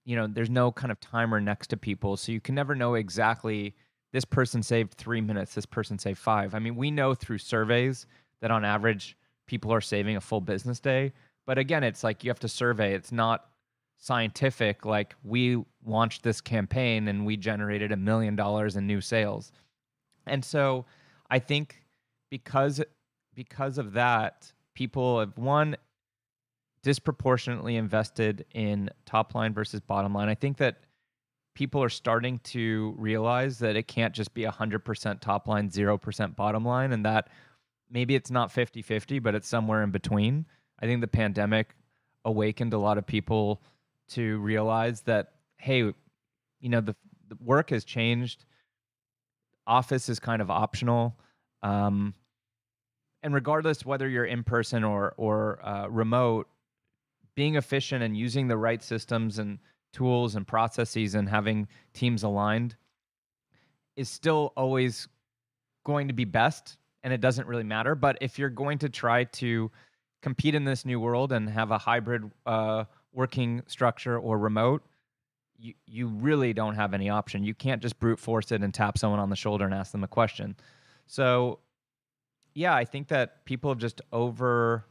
you 0.06 0.16
know 0.16 0.28
there's 0.28 0.50
no 0.50 0.72
kind 0.72 0.92
of 0.92 1.00
timer 1.00 1.40
next 1.40 1.68
to 1.68 1.78
people. 1.78 2.18
So 2.18 2.32
you 2.32 2.40
can 2.42 2.56
never 2.56 2.74
know 2.74 2.96
exactly 2.96 3.76
this 4.14 4.26
person 4.26 4.64
saved 4.64 4.94
three 4.94 5.22
minutes 5.22 5.54
this 5.54 5.66
person 5.66 6.00
saved 6.00 6.18
five. 6.18 6.56
I 6.56 6.60
mean 6.60 6.76
we 6.76 6.90
know 6.90 7.14
through 7.14 7.40
surveys 7.40 8.08
that 8.42 8.52
on 8.52 8.66
average 8.66 9.18
people 9.46 9.72
are 9.72 9.82
saving 9.82 10.16
a 10.16 10.22
full 10.22 10.42
business 10.42 10.80
day. 10.80 11.14
But 11.46 11.58
again 11.58 11.84
it's 11.84 12.04
like 12.04 12.24
you 12.24 12.30
have 12.30 12.40
to 12.40 12.48
survey. 12.48 12.94
It's 12.94 13.12
not 13.12 13.50
scientific 13.98 14.86
like 14.86 15.16
we 15.24 15.63
launched 15.86 16.24
this 16.24 16.39
campaign 16.39 17.08
and 17.08 17.25
we 17.25 17.36
generated 17.36 17.92
a 17.92 17.98
million 17.98 18.36
dollars 18.36 18.75
in 18.75 18.86
new 18.86 19.01
sales 19.01 19.51
and 20.27 20.46
so 20.46 20.86
i 21.32 21.39
think 21.39 21.84
because 22.30 22.82
because 23.34 23.77
of 23.77 23.94
that 23.94 24.51
people 24.75 25.20
have 25.20 25.36
one 25.38 25.75
disproportionately 26.88 27.75
invested 27.75 28.46
in 28.54 28.89
top 29.06 29.36
line 29.36 29.54
versus 29.54 29.82
bottom 29.82 30.13
line. 30.13 30.30
I 30.30 30.36
think 30.36 30.56
that 30.58 30.77
people 31.54 31.84
are 31.84 31.89
starting 31.89 32.39
to 32.46 32.96
realize 32.98 33.60
that 33.60 33.75
it 33.75 33.89
can't 33.89 34.13
just 34.13 34.34
be 34.34 34.44
100% 34.44 35.20
top 35.20 35.50
line, 35.50 35.70
0% 35.70 36.36
bottom 36.38 36.63
line, 36.63 36.94
and 36.94 37.04
that 37.04 37.30
maybe 37.89 38.16
it's 38.16 38.32
not 38.32 38.54
50 38.54 38.82
50, 38.82 39.20
but 39.20 39.36
it's 39.36 39.50
somewhere 39.50 39.84
in 39.84 39.92
between. 39.92 40.46
I 40.80 40.86
think 40.86 41.01
the 41.01 41.08
pandemic 41.08 41.75
awakened 42.24 42.74
a 42.74 42.77
lot 42.77 42.98
of 42.98 43.06
people 43.06 43.62
to 44.10 44.38
realize 44.40 45.02
that, 45.02 45.34
hey, 45.58 45.80
you 45.80 46.70
know, 46.70 46.82
the, 46.82 46.96
the 47.30 47.38
work 47.44 47.70
has 47.72 47.84
changed. 47.84 48.46
Office 49.66 50.10
is 50.10 50.20
kind 50.20 50.42
of 50.42 50.50
optional. 50.50 51.20
Um, 51.64 52.14
and 53.24 53.34
regardless 53.34 53.86
whether 53.86 54.08
you're 54.08 54.26
in 54.26 54.44
person 54.44 54.84
or 54.84 55.14
or 55.18 55.66
uh, 55.66 55.88
remote, 55.88 56.48
being 57.36 57.56
efficient 57.56 58.04
and 58.04 58.18
using 58.18 58.48
the 58.48 58.58
right 58.58 58.82
systems 58.82 59.40
and 59.40 59.60
tools 59.94 60.36
and 60.36 60.48
processes 60.48 61.16
and 61.16 61.30
having 61.30 61.68
teams 61.94 62.24
aligned 62.24 62.76
is 63.96 64.10
still 64.10 64.54
always 64.56 65.08
going 65.86 66.08
to 66.08 66.14
be 66.14 66.26
best 66.26 66.78
and 67.04 67.14
it 67.14 67.22
doesn't 67.22 67.48
really 67.48 67.64
matter 67.64 67.96
but 67.96 68.18
if 68.22 68.38
you're 68.38 68.50
going 68.50 68.78
to 68.78 68.90
try 68.90 69.24
to 69.24 69.72
compete 70.22 70.56
in 70.56 70.66
this 70.66 70.86
new 70.86 71.00
world 71.00 71.32
and 71.32 71.50
have 71.50 71.72
a 71.72 71.78
hybrid 71.78 72.30
uh, 72.46 72.84
working 73.14 73.62
structure 73.68 74.18
or 74.18 74.38
remote 74.38 74.84
you, 75.60 75.74
you 75.88 76.08
really 76.08 76.54
don't 76.54 76.76
have 76.76 76.94
any 76.94 77.10
option 77.10 77.44
you 77.44 77.54
can't 77.54 77.82
just 77.82 78.00
brute 78.00 78.20
force 78.20 78.52
it 78.52 78.62
and 78.62 78.74
tap 78.74 78.98
someone 78.98 79.20
on 79.20 79.30
the 79.30 79.36
shoulder 79.36 79.66
and 79.66 79.74
ask 79.74 79.92
them 79.92 80.04
a 80.04 80.08
question 80.08 80.56
so 81.08 81.60
yeah 82.54 82.76
i 82.76 82.86
think 82.86 83.08
that 83.08 83.44
people 83.46 83.72
have 83.72 83.80
just 83.80 84.02
over 84.12 84.86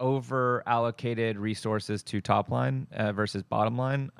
over 0.00 0.62
allocated 0.66 1.38
resources 1.38 2.02
to 2.04 2.20
top 2.20 2.50
line 2.50 2.86
uh, 2.94 3.12
versus 3.12 3.42
bottom 3.42 3.76
line. 3.76 4.10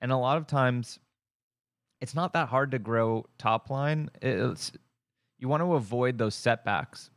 And 0.00 0.10
a 0.10 0.16
lot 0.16 0.36
of 0.36 0.46
times 0.46 0.98
it's 2.00 2.14
not 2.14 2.32
that 2.32 2.48
hard 2.48 2.72
to 2.72 2.78
grow 2.78 3.26
top 3.38 3.70
line. 3.70 4.10
It's 4.20 4.72
you 5.38 5.48
want 5.48 5.62
to 5.62 5.74
avoid 5.74 6.18
those 6.18 6.34
setbacks. 6.34 7.10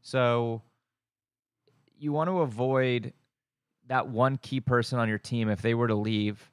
So 0.00 0.62
you 1.98 2.12
want 2.12 2.28
to 2.28 2.40
avoid 2.40 3.12
that 3.92 4.08
one 4.08 4.36
key 4.38 4.60
person 4.60 4.98
on 4.98 5.08
your 5.08 5.18
team 5.18 5.48
if 5.48 5.62
they 5.62 5.74
were 5.74 5.88
to 5.88 5.94
leave 5.94 6.50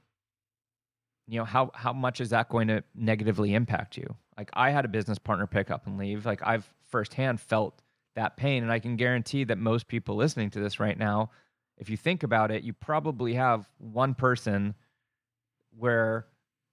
you 1.28 1.40
know 1.40 1.46
how 1.46 1.72
how 1.74 1.94
much 1.94 2.22
is 2.22 2.30
that 2.30 2.50
going 2.50 2.68
to 2.68 2.84
negatively 2.94 3.54
impact 3.54 3.98
you 3.98 4.16
like 4.38 4.50
i 4.54 4.70
had 4.70 4.86
a 4.86 4.90
business 4.90 5.18
partner 5.18 5.48
pick 5.48 5.72
up 5.72 5.88
and 5.88 5.98
leave 5.98 6.26
like 6.26 6.42
i've 6.44 6.72
firsthand 6.90 7.40
felt 7.40 7.82
that 8.20 8.38
pain. 8.38 8.64
And 8.64 8.72
I 8.72 8.80
can 8.80 8.96
guarantee 8.96 9.46
that 9.46 9.58
most 9.58 9.88
people 9.88 10.16
listening 10.16 10.50
to 10.52 10.60
this 10.60 10.80
right 10.80 10.98
now, 10.98 11.32
if 11.78 11.90
you 11.90 11.98
think 11.98 12.24
about 12.24 12.52
it, 12.52 12.64
you 12.64 12.74
probably 12.74 13.34
have 13.36 13.68
one 13.78 14.14
person 14.14 14.76
where 15.78 16.28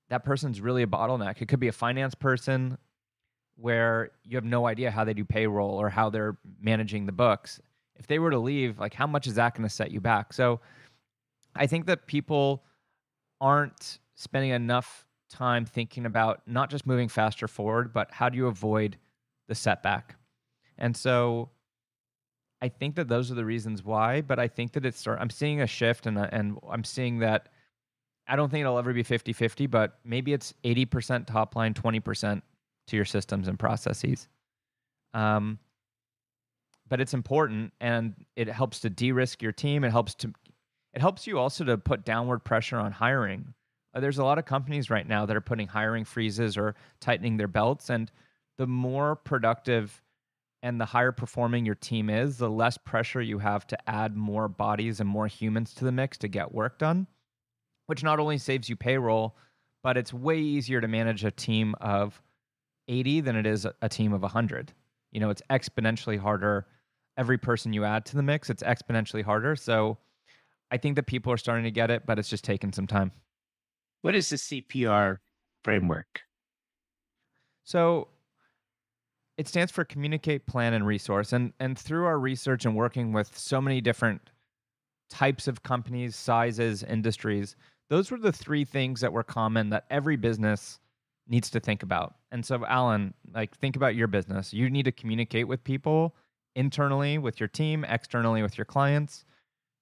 that 0.09 0.25
person's 0.25 0.61
really 0.61 0.83
a 0.83 0.87
bottleneck. 0.87 1.41
It 1.41 1.47
could 1.47 1.61
be 1.61 1.69
a 1.69 1.73
finance 1.73 2.15
person 2.15 2.79
where 3.57 4.11
you 4.25 4.37
have 4.37 4.45
no 4.45 4.67
idea 4.67 4.91
how 4.91 5.05
they 5.05 5.15
do 5.15 5.25
payroll 5.25 5.81
or 5.81 5.89
how 5.89 6.11
they're 6.11 6.37
managing 6.61 7.07
the 7.07 7.13
books. 7.13 7.61
If 7.99 8.07
they 8.07 8.19
were 8.19 8.31
to 8.31 8.39
leave, 8.39 8.79
like 8.79 8.95
how 8.95 9.07
much 9.07 9.27
is 9.27 9.35
that 9.35 9.55
going 9.55 9.69
to 9.69 9.75
set 9.75 9.91
you 9.91 10.01
back? 10.01 10.33
So 10.33 10.61
I 11.55 11.67
think 11.67 11.87
that 11.87 12.07
people 12.07 12.65
aren't 13.41 13.99
spending 14.15 14.51
enough 14.51 15.07
time 15.29 15.65
thinking 15.65 16.07
about 16.07 16.43
not 16.47 16.71
just 16.71 16.87
moving 16.87 17.09
faster 17.09 17.49
forward, 17.49 17.93
but 17.93 18.11
how 18.11 18.29
do 18.29 18.37
you 18.37 18.47
avoid 18.47 18.97
the 19.49 19.55
setback? 19.55 20.17
And 20.79 20.97
so 20.97 21.51
I 22.63 22.69
think 22.69 22.97
that 22.97 23.09
those 23.09 23.31
are 23.31 23.35
the 23.35 23.45
reasons 23.45 23.85
why, 23.85 24.23
but 24.23 24.39
I 24.39 24.49
think 24.49 24.73
that 24.73 24.87
it's 24.87 25.07
I'm 25.07 25.31
seeing 25.31 25.61
a 25.61 25.67
shift 25.67 26.07
and 26.07 26.19
and 26.19 26.59
I'm 26.69 26.85
seeing 26.85 27.19
that 27.19 27.49
I 28.29 28.37
don't 28.37 28.51
think 28.51 28.63
it'll 28.63 28.79
ever 28.79 28.93
be 28.93 29.05
50-50, 29.05 29.71
but 29.71 29.99
maybe 30.05 30.33
it's 30.33 30.53
80% 30.65 31.27
top 31.27 31.55
line, 31.55 31.75
20% 31.75 32.43
to 32.89 32.97
your 32.97 33.05
systems 33.05 33.47
and 33.49 33.59
processes. 33.59 34.29
Um 35.15 35.59
but 36.89 37.01
it's 37.01 37.15
important 37.15 37.73
and 37.81 38.15
it 38.37 38.49
helps 38.49 38.81
to 38.81 38.91
de-risk 38.91 39.43
your 39.43 39.53
team. 39.53 39.85
It 39.85 39.91
helps 39.91 40.15
to 40.17 40.33
it 40.95 41.01
helps 41.01 41.27
you 41.27 41.39
also 41.39 41.63
to 41.65 41.77
put 41.77 42.07
downward 42.07 42.41
pressure 42.41 42.79
on 42.79 42.91
hiring. 42.91 43.53
Uh, 43.95 44.01
there's 44.01 44.19
a 44.19 44.25
lot 44.25 44.39
of 44.39 44.47
companies 44.47 44.89
right 44.89 45.07
now 45.07 45.27
that 45.27 45.37
are 45.37 45.43
putting 45.43 45.69
hiring 45.69 46.05
freezes 46.05 46.57
or 46.57 46.75
tightening 47.01 47.37
their 47.37 47.49
belts 47.49 47.91
and 47.91 48.11
the 48.57 48.67
more 48.67 49.17
productive 49.17 50.03
and 50.63 50.81
the 50.81 50.87
higher 50.87 51.13
performing 51.13 51.67
your 51.67 51.75
team 51.75 52.09
is, 52.09 52.39
the 52.39 52.51
less 52.51 52.79
pressure 52.79 53.21
you 53.21 53.39
have 53.39 53.67
to 53.67 53.91
add 53.91 54.17
more 54.17 54.49
bodies 54.49 55.01
and 55.01 55.09
more 55.09 55.27
humans 55.27 55.75
to 55.75 55.85
the 55.85 55.93
mix 55.93 56.17
to 56.19 56.29
get 56.29 56.53
work 56.53 56.79
done, 56.79 57.07
which 57.87 58.03
not 58.03 58.19
only 58.19 58.39
saves 58.39 58.69
you 58.69 58.75
payroll, 58.75 59.37
but 59.83 59.97
it's 59.97 60.13
way 60.13 60.39
easier 60.39 60.81
to 60.81 60.89
manage 60.89 61.25
a 61.25 61.31
team 61.31 61.75
of 61.81 62.21
80 62.89 63.21
than 63.21 63.37
it 63.37 63.47
is 63.47 63.67
a 63.83 63.89
team 63.89 64.13
of 64.13 64.23
100. 64.23 64.73
You 65.13 65.21
know, 65.21 65.31
it's 65.31 65.43
exponentially 65.51 66.19
harder. 66.19 66.67
Every 67.17 67.39
person 67.39 67.73
you 67.73 67.85
add 67.85 68.05
to 68.07 68.17
the 68.17 68.23
mix, 68.23 68.51
it's 68.51 68.63
exponentially 68.63 69.23
harder. 69.23 69.57
So 69.57 69.99
I 70.71 70.77
think 70.77 70.97
that 70.97 71.05
people 71.05 71.33
are 71.33 71.37
starting 71.37 71.65
to 71.65 71.71
get 71.71 71.91
it, 71.91 72.05
but 72.07 72.19
it's 72.19 72.29
just 72.29 72.45
taking 72.45 72.73
some 72.73 72.87
time. 72.87 73.13
What 74.03 74.15
is 74.15 74.29
the 74.29 74.37
CPR 74.37 75.19
framework? 75.65 76.21
So 77.65 78.09
it 79.37 79.49
stands 79.49 79.73
for 79.73 79.85
communicate, 79.85 80.47
plan, 80.47 80.75
and 80.75 80.87
resource. 80.87 81.33
And 81.33 81.53
and 81.61 81.79
through 81.79 82.05
our 82.07 82.19
research 82.19 82.65
and 82.65 82.77
working 82.77 83.13
with 83.13 83.37
so 83.37 83.61
many 83.61 83.81
different 83.81 84.21
types 85.11 85.47
of 85.49 85.63
companies, 85.63 86.17
sizes, 86.17 86.83
industries, 86.83 87.57
those 87.89 88.11
were 88.11 88.19
the 88.19 88.33
three 88.33 88.65
things 88.65 89.01
that 89.01 89.13
were 89.13 89.23
common 89.23 89.71
that 89.71 89.85
every 89.91 90.17
business 90.17 90.81
needs 91.29 91.51
to 91.51 91.61
think 91.61 91.83
about. 91.83 92.15
And 92.33 92.45
so, 92.45 92.65
Alan, 92.67 93.15
like 93.35 93.57
think 93.57 93.77
about 93.77 93.95
your 93.95 94.07
business. 94.07 94.53
You 94.53 94.71
need 94.71 94.85
to 94.85 94.93
communicate 94.93 95.49
with 95.49 95.63
people 95.65 96.15
internally 96.57 97.19
with 97.19 97.39
your 97.39 97.49
team, 97.49 97.85
externally 97.85 98.43
with 98.43 98.59
your 98.59 98.65
clients. 98.65 99.25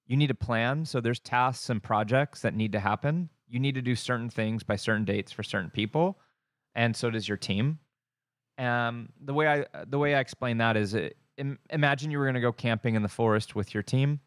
You 0.05 0.17
need 0.17 0.29
a 0.29 0.35
plan. 0.35 0.85
So 0.85 1.01
there's 1.01 1.19
tasks 1.19 1.69
and 1.71 1.81
projects 1.81 2.41
that 2.41 2.53
need 2.53 2.73
to 2.73 2.79
happen. 2.79 3.29
You 3.47 3.59
need 3.59 3.73
to 3.75 3.81
do 3.81 3.95
certain 3.95 4.29
things 4.29 4.61
by 4.61 4.75
certain 4.75 5.05
dates 5.05 5.31
for 5.31 5.41
certain 5.41 5.71
people. 5.71 6.19
And 6.75 6.95
so 6.95 7.09
does 7.09 7.27
your 7.27 7.37
team. 7.37 7.79
Um, 8.57 9.09
the 9.19 9.33
way 9.33 9.47
I 9.47 9.85
the 9.87 9.97
way 9.97 10.15
I 10.15 10.19
explain 10.19 10.57
that 10.59 10.77
is, 10.77 10.93
it, 10.93 11.13
uh, 11.13 11.15
Im- 11.37 11.59
imagine 11.69 12.11
you 12.11 12.17
were 12.17 12.23
going 12.23 12.35
to 12.35 12.41
go 12.41 12.53
camping 12.53 12.95
in 12.95 13.01
the 13.01 13.09
forest 13.09 13.55
with 13.55 13.73
your 13.73 13.83
team. 13.83 14.21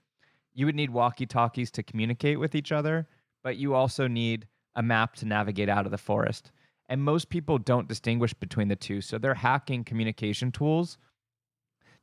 You 0.53 0.67
would 0.67 0.75
need 0.75 0.91
walkie 0.91 1.25
talkies 1.25 1.71
to 1.73 1.83
communicate 1.83 2.39
with 2.39 2.55
each 2.55 2.71
other, 2.71 3.09
but 3.43 3.57
you 3.57 3.75
also 3.75 4.07
need 4.09 4.47
a 4.75 4.83
map 4.83 5.17
to 5.17 5.27
navigate 5.27 5.71
out 5.71 5.87
of 5.87 5.91
the 5.91 5.97
forest. 5.99 6.53
And 6.91 7.03
most 7.03 7.31
people 7.31 7.57
don't 7.57 7.89
distinguish 7.89 8.35
between 8.35 8.69
the 8.69 8.77
two, 8.77 9.01
so 9.01 9.17
they're 9.17 9.35
hacking 9.35 9.85
communication 9.85 10.53
tools 10.53 10.99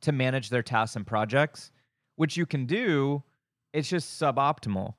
to 0.02 0.12
manage 0.12 0.50
their 0.50 0.62
tasks 0.62 0.96
and 0.96 1.06
projects 1.06 1.70
which 2.16 2.36
you 2.36 2.44
can 2.44 2.66
do. 2.66 3.22
It's 3.72 3.88
just 3.88 4.20
suboptimal, 4.20 4.94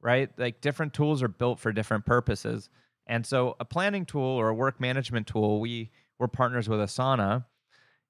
right? 0.00 0.30
Like 0.36 0.60
different 0.60 0.92
tools 0.92 1.22
are 1.22 1.28
built 1.28 1.58
for 1.58 1.72
different 1.72 2.04
purposes. 2.04 2.68
And 3.06 3.24
so 3.24 3.56
a 3.60 3.64
planning 3.64 4.04
tool 4.04 4.22
or 4.22 4.48
a 4.48 4.54
work 4.54 4.80
management 4.80 5.28
tool, 5.28 5.60
we 5.60 5.90
we're 6.18 6.28
partners 6.28 6.68
with 6.68 6.80
Asana. 6.80 7.44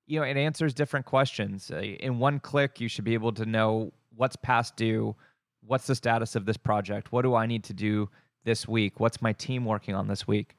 You 0.06 0.20
know, 0.20 0.26
it 0.26 0.36
answers 0.36 0.72
different 0.72 1.06
questions. 1.06 1.70
Uh, 1.70 1.78
in 1.78 2.18
one 2.18 2.38
click, 2.40 2.80
you 2.80 2.88
should 2.88 3.04
be 3.04 3.14
able 3.14 3.32
to 3.32 3.44
know 3.44 3.92
what's 4.14 4.36
past 4.36 4.76
due, 4.76 5.14
what's 5.66 5.86
the 5.86 5.94
status 5.94 6.36
of 6.36 6.46
this 6.46 6.56
project, 6.56 7.12
what 7.12 7.22
do 7.22 7.34
I 7.34 7.46
need 7.46 7.64
to 7.64 7.74
do 7.74 8.08
this 8.44 8.68
week, 8.68 9.00
what's 9.00 9.20
my 9.20 9.32
team 9.32 9.64
working 9.64 9.94
on 9.94 10.06
this 10.06 10.26
week. 10.26 10.54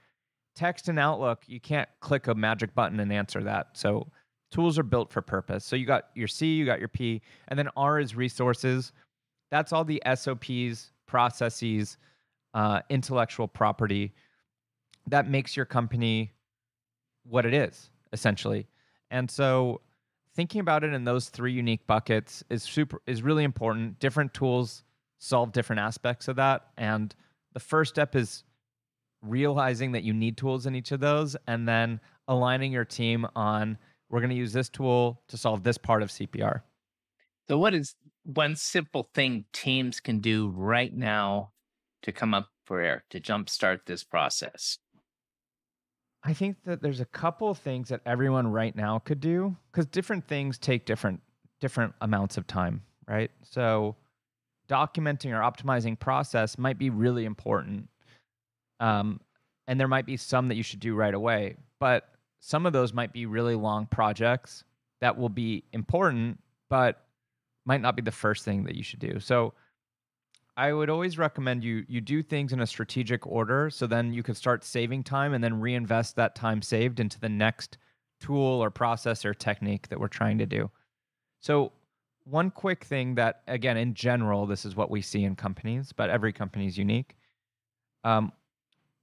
Text 0.55 0.89
and 0.89 0.99
Outlook, 0.99 1.43
you 1.47 1.61
can't 1.61 1.87
click 2.01 2.27
a 2.27 2.35
magic 2.35 2.75
button 2.75 2.99
and 2.99 3.13
answer 3.13 3.41
that. 3.43 3.69
So 3.73 4.07
tools 4.51 4.79
are 4.79 4.83
built 4.83 5.11
for 5.11 5.21
purpose. 5.21 5.65
So 5.65 5.75
you 5.75 5.85
got 5.85 6.09
your 6.15 6.27
C, 6.27 6.53
you 6.53 6.65
got 6.65 6.79
your 6.79 6.87
P, 6.87 7.21
and 7.47 7.57
then 7.57 7.69
R 7.75 7.99
is 7.99 8.15
resources. 8.15 8.91
That's 9.51 9.73
all 9.73 9.83
the 9.83 10.01
SOPs, 10.15 10.91
processes, 11.05 11.97
uh, 12.53 12.81
intellectual 12.89 13.47
property 13.47 14.13
that 15.07 15.29
makes 15.29 15.55
your 15.55 15.65
company 15.65 16.33
what 17.23 17.45
it 17.45 17.53
is 17.53 17.89
essentially. 18.13 18.67
And 19.09 19.29
so 19.29 19.81
thinking 20.35 20.61
about 20.61 20.83
it 20.83 20.93
in 20.93 21.03
those 21.03 21.29
three 21.29 21.53
unique 21.53 21.85
buckets 21.87 22.43
is 22.49 22.63
super 22.63 23.01
is 23.07 23.21
really 23.21 23.43
important. 23.43 23.99
Different 23.99 24.33
tools 24.33 24.83
solve 25.17 25.51
different 25.51 25.79
aspects 25.79 26.27
of 26.27 26.35
that 26.35 26.67
and 26.77 27.15
the 27.53 27.59
first 27.59 27.95
step 27.95 28.15
is 28.15 28.43
realizing 29.23 29.91
that 29.93 30.03
you 30.03 30.13
need 30.13 30.37
tools 30.37 30.67
in 30.67 30.75
each 30.75 30.91
of 30.91 30.99
those 30.99 31.35
and 31.47 31.67
then 31.67 31.99
aligning 32.27 32.71
your 32.71 32.85
team 32.85 33.25
on 33.35 33.77
we're 34.09 34.19
going 34.19 34.29
to 34.29 34.35
use 34.35 34.53
this 34.53 34.69
tool 34.69 35.21
to 35.27 35.37
solve 35.37 35.63
this 35.63 35.77
part 35.77 36.01
of 36.01 36.09
CPR. 36.09 36.61
So 37.47 37.57
what 37.57 37.73
is 37.73 37.95
one 38.23 38.55
simple 38.55 39.09
thing 39.13 39.45
teams 39.53 39.99
can 39.99 40.19
do 40.19 40.49
right 40.49 40.93
now 40.93 41.51
to 42.03 42.11
come 42.11 42.33
up 42.33 42.49
for 42.65 42.81
air 42.81 43.03
to 43.09 43.19
jumpstart 43.19 43.79
this 43.85 44.03
process? 44.03 44.77
I 46.23 46.33
think 46.33 46.57
that 46.65 46.81
there's 46.81 46.99
a 46.99 47.05
couple 47.05 47.49
of 47.49 47.57
things 47.57 47.89
that 47.89 48.01
everyone 48.05 48.47
right 48.47 48.75
now 48.75 48.99
could 48.99 49.21
do 49.21 49.55
because 49.71 49.85
different 49.85 50.27
things 50.27 50.57
take 50.57 50.85
different 50.85 51.21
different 51.61 51.93
amounts 52.01 52.37
of 52.37 52.45
time, 52.45 52.83
right? 53.07 53.31
So 53.43 53.95
documenting 54.69 55.31
or 55.31 55.39
optimizing 55.39 55.97
process 55.97 56.57
might 56.57 56.77
be 56.77 56.89
really 56.89 57.25
important. 57.25 57.87
Um, 58.79 59.21
and 59.67 59.79
there 59.79 59.87
might 59.87 60.05
be 60.05 60.17
some 60.17 60.49
that 60.49 60.55
you 60.55 60.63
should 60.63 60.79
do 60.79 60.95
right 60.95 61.13
away, 61.13 61.55
but 61.79 62.09
some 62.47 62.65
of 62.65 62.71
those 62.71 62.93
might 62.93 63.11
be 63.11 63.25
really 63.25 63.55
long 63.55 63.85
projects 63.87 64.63
that 65.01 65.17
will 65.17 65.27
be 65.27 65.65
important, 65.73 66.39
but 66.69 67.03
might 67.65 67.81
not 67.81 67.97
be 67.97 68.01
the 68.01 68.09
first 68.09 68.45
thing 68.45 68.63
that 68.63 68.73
you 68.73 68.83
should 68.83 69.01
do. 69.01 69.19
So 69.19 69.53
I 70.55 70.71
would 70.71 70.89
always 70.89 71.17
recommend 71.17 71.61
you 71.65 71.83
you 71.89 71.99
do 71.99 72.23
things 72.23 72.53
in 72.53 72.61
a 72.61 72.65
strategic 72.65 73.27
order 73.27 73.69
so 73.69 73.85
then 73.85 74.13
you 74.13 74.23
can 74.23 74.33
start 74.33 74.63
saving 74.63 75.03
time 75.03 75.33
and 75.33 75.43
then 75.43 75.59
reinvest 75.59 76.15
that 76.15 76.35
time 76.35 76.61
saved 76.61 77.01
into 77.01 77.19
the 77.19 77.27
next 77.27 77.79
tool 78.21 78.63
or 78.63 78.71
process 78.71 79.25
or 79.25 79.33
technique 79.33 79.89
that 79.89 79.99
we're 79.99 80.07
trying 80.07 80.37
to 80.37 80.45
do. 80.45 80.71
So 81.41 81.73
one 82.23 82.49
quick 82.49 82.85
thing 82.85 83.15
that 83.15 83.41
again 83.47 83.75
in 83.75 83.93
general 83.93 84.45
this 84.45 84.63
is 84.63 84.73
what 84.73 84.89
we 84.89 85.01
see 85.01 85.25
in 85.25 85.35
companies, 85.35 85.91
but 85.91 86.09
every 86.09 86.31
company 86.31 86.67
is 86.67 86.77
unique. 86.77 87.17
Um, 88.05 88.31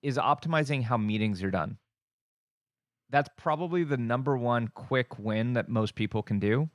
is 0.00 0.16
optimizing 0.16 0.82
how 0.82 0.96
meetings 0.96 1.42
are 1.42 1.50
done. 1.50 1.76
That's 3.10 3.28
probably 3.36 3.84
the 3.84 3.96
number 3.96 4.36
one 4.36 4.68
quick 4.68 5.18
win 5.18 5.54
that 5.54 5.68
most 5.68 5.94
people 5.94 6.22
can 6.22 6.38
do. 6.38 6.68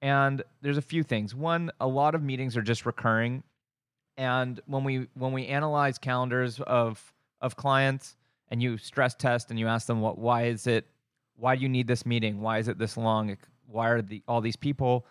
And 0.00 0.42
there's 0.62 0.78
a 0.78 0.82
few 0.82 1.02
things. 1.02 1.34
One, 1.34 1.70
a 1.80 1.86
lot 1.86 2.14
of 2.14 2.22
meetings 2.22 2.56
are 2.56 2.62
just 2.62 2.86
recurring. 2.86 3.42
And 4.16 4.60
when 4.66 4.84
we 4.84 5.08
when 5.14 5.32
we 5.32 5.46
analyze 5.46 5.98
calendars 5.98 6.60
of 6.60 7.12
of 7.40 7.56
clients 7.56 8.16
and 8.48 8.62
you 8.62 8.78
stress 8.78 9.14
test 9.14 9.50
and 9.50 9.58
you 9.58 9.68
ask 9.68 9.86
them 9.86 10.00
what 10.00 10.18
why 10.18 10.44
is 10.44 10.66
it 10.66 10.86
why 11.36 11.54
do 11.54 11.62
you 11.62 11.68
need 11.68 11.86
this 11.86 12.04
meeting? 12.04 12.40
Why 12.40 12.58
is 12.58 12.68
it 12.68 12.78
this 12.78 12.96
long? 12.96 13.36
Why 13.66 13.90
are 13.90 14.02
the 14.02 14.22
all 14.26 14.40
these 14.40 14.56
people? 14.56 15.06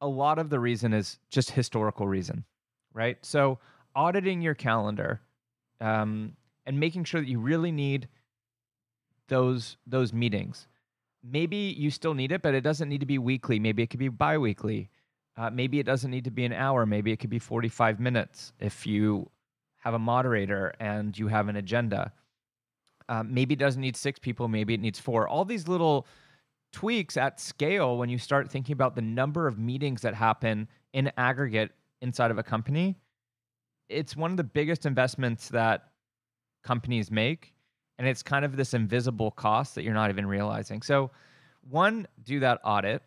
A 0.00 0.08
lot 0.08 0.38
of 0.38 0.48
the 0.48 0.60
reason 0.60 0.92
is 0.92 1.18
just 1.30 1.50
historical 1.50 2.06
reason 2.06 2.44
right? 2.98 3.16
So 3.22 3.58
auditing 3.94 4.42
your 4.42 4.54
calendar 4.54 5.20
um, 5.80 6.36
and 6.66 6.78
making 6.78 7.04
sure 7.04 7.20
that 7.20 7.28
you 7.28 7.38
really 7.38 7.72
need 7.72 8.08
those 9.28 9.76
those 9.86 10.12
meetings 10.12 10.66
maybe 11.22 11.56
you 11.56 11.90
still 11.90 12.14
need 12.14 12.32
it 12.32 12.42
but 12.42 12.54
it 12.54 12.62
doesn't 12.62 12.88
need 12.88 13.00
to 13.00 13.06
be 13.06 13.18
weekly 13.18 13.58
maybe 13.58 13.82
it 13.82 13.90
could 13.90 14.00
be 14.00 14.08
biweekly 14.08 14.90
uh, 15.38 15.50
maybe 15.50 15.78
it 15.78 15.86
doesn't 15.86 16.10
need 16.10 16.24
to 16.24 16.32
be 16.32 16.44
an 16.44 16.52
hour. 16.52 16.84
Maybe 16.84 17.12
it 17.12 17.18
could 17.18 17.30
be 17.30 17.38
45 17.38 18.00
minutes 18.00 18.52
if 18.58 18.86
you 18.86 19.30
have 19.78 19.94
a 19.94 19.98
moderator 19.98 20.74
and 20.80 21.16
you 21.16 21.28
have 21.28 21.48
an 21.48 21.54
agenda. 21.54 22.12
Uh, 23.08 23.22
maybe 23.22 23.54
it 23.54 23.60
doesn't 23.60 23.80
need 23.80 23.96
six 23.96 24.18
people. 24.18 24.48
Maybe 24.48 24.74
it 24.74 24.80
needs 24.80 24.98
four. 24.98 25.28
All 25.28 25.44
these 25.44 25.68
little 25.68 26.08
tweaks 26.72 27.16
at 27.16 27.38
scale 27.38 27.96
when 27.96 28.08
you 28.08 28.18
start 28.18 28.50
thinking 28.50 28.72
about 28.72 28.96
the 28.96 29.00
number 29.00 29.46
of 29.46 29.58
meetings 29.58 30.02
that 30.02 30.12
happen 30.12 30.66
in 30.92 31.12
aggregate 31.16 31.70
inside 32.02 32.32
of 32.32 32.38
a 32.38 32.42
company. 32.42 32.96
It's 33.88 34.16
one 34.16 34.32
of 34.32 34.36
the 34.36 34.44
biggest 34.44 34.86
investments 34.86 35.48
that 35.50 35.84
companies 36.64 37.12
make. 37.12 37.54
And 37.98 38.06
it's 38.06 38.22
kind 38.22 38.44
of 38.44 38.56
this 38.56 38.74
invisible 38.74 39.30
cost 39.32 39.74
that 39.74 39.82
you're 39.82 39.94
not 39.94 40.10
even 40.10 40.26
realizing. 40.26 40.82
So, 40.82 41.10
one, 41.68 42.06
do 42.22 42.40
that 42.40 42.60
audit. 42.64 43.02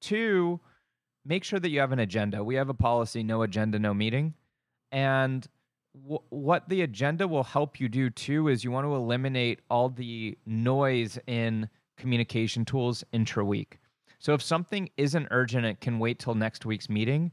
Two, 0.00 0.60
make 1.24 1.42
sure 1.42 1.58
that 1.58 1.70
you 1.70 1.80
have 1.80 1.92
an 1.92 1.98
agenda. 1.98 2.44
We 2.44 2.54
have 2.56 2.68
a 2.68 2.74
policy 2.74 3.22
no 3.22 3.42
agenda, 3.42 3.78
no 3.78 3.94
meeting. 3.94 4.34
And 4.92 5.46
w- 6.02 6.22
what 6.28 6.68
the 6.68 6.82
agenda 6.82 7.26
will 7.26 7.44
help 7.44 7.80
you 7.80 7.88
do 7.88 8.10
too 8.10 8.48
is 8.48 8.62
you 8.62 8.70
want 8.70 8.86
to 8.86 8.94
eliminate 8.94 9.60
all 9.70 9.88
the 9.88 10.36
noise 10.46 11.18
in 11.26 11.68
communication 11.96 12.64
tools 12.64 13.04
intra 13.12 13.44
week. 13.44 13.78
So 14.18 14.34
if 14.34 14.42
something 14.42 14.90
isn't 14.96 15.28
urgent, 15.30 15.66
it 15.66 15.80
can 15.80 15.98
wait 15.98 16.18
till 16.18 16.34
next 16.34 16.66
week's 16.66 16.88
meeting. 16.88 17.32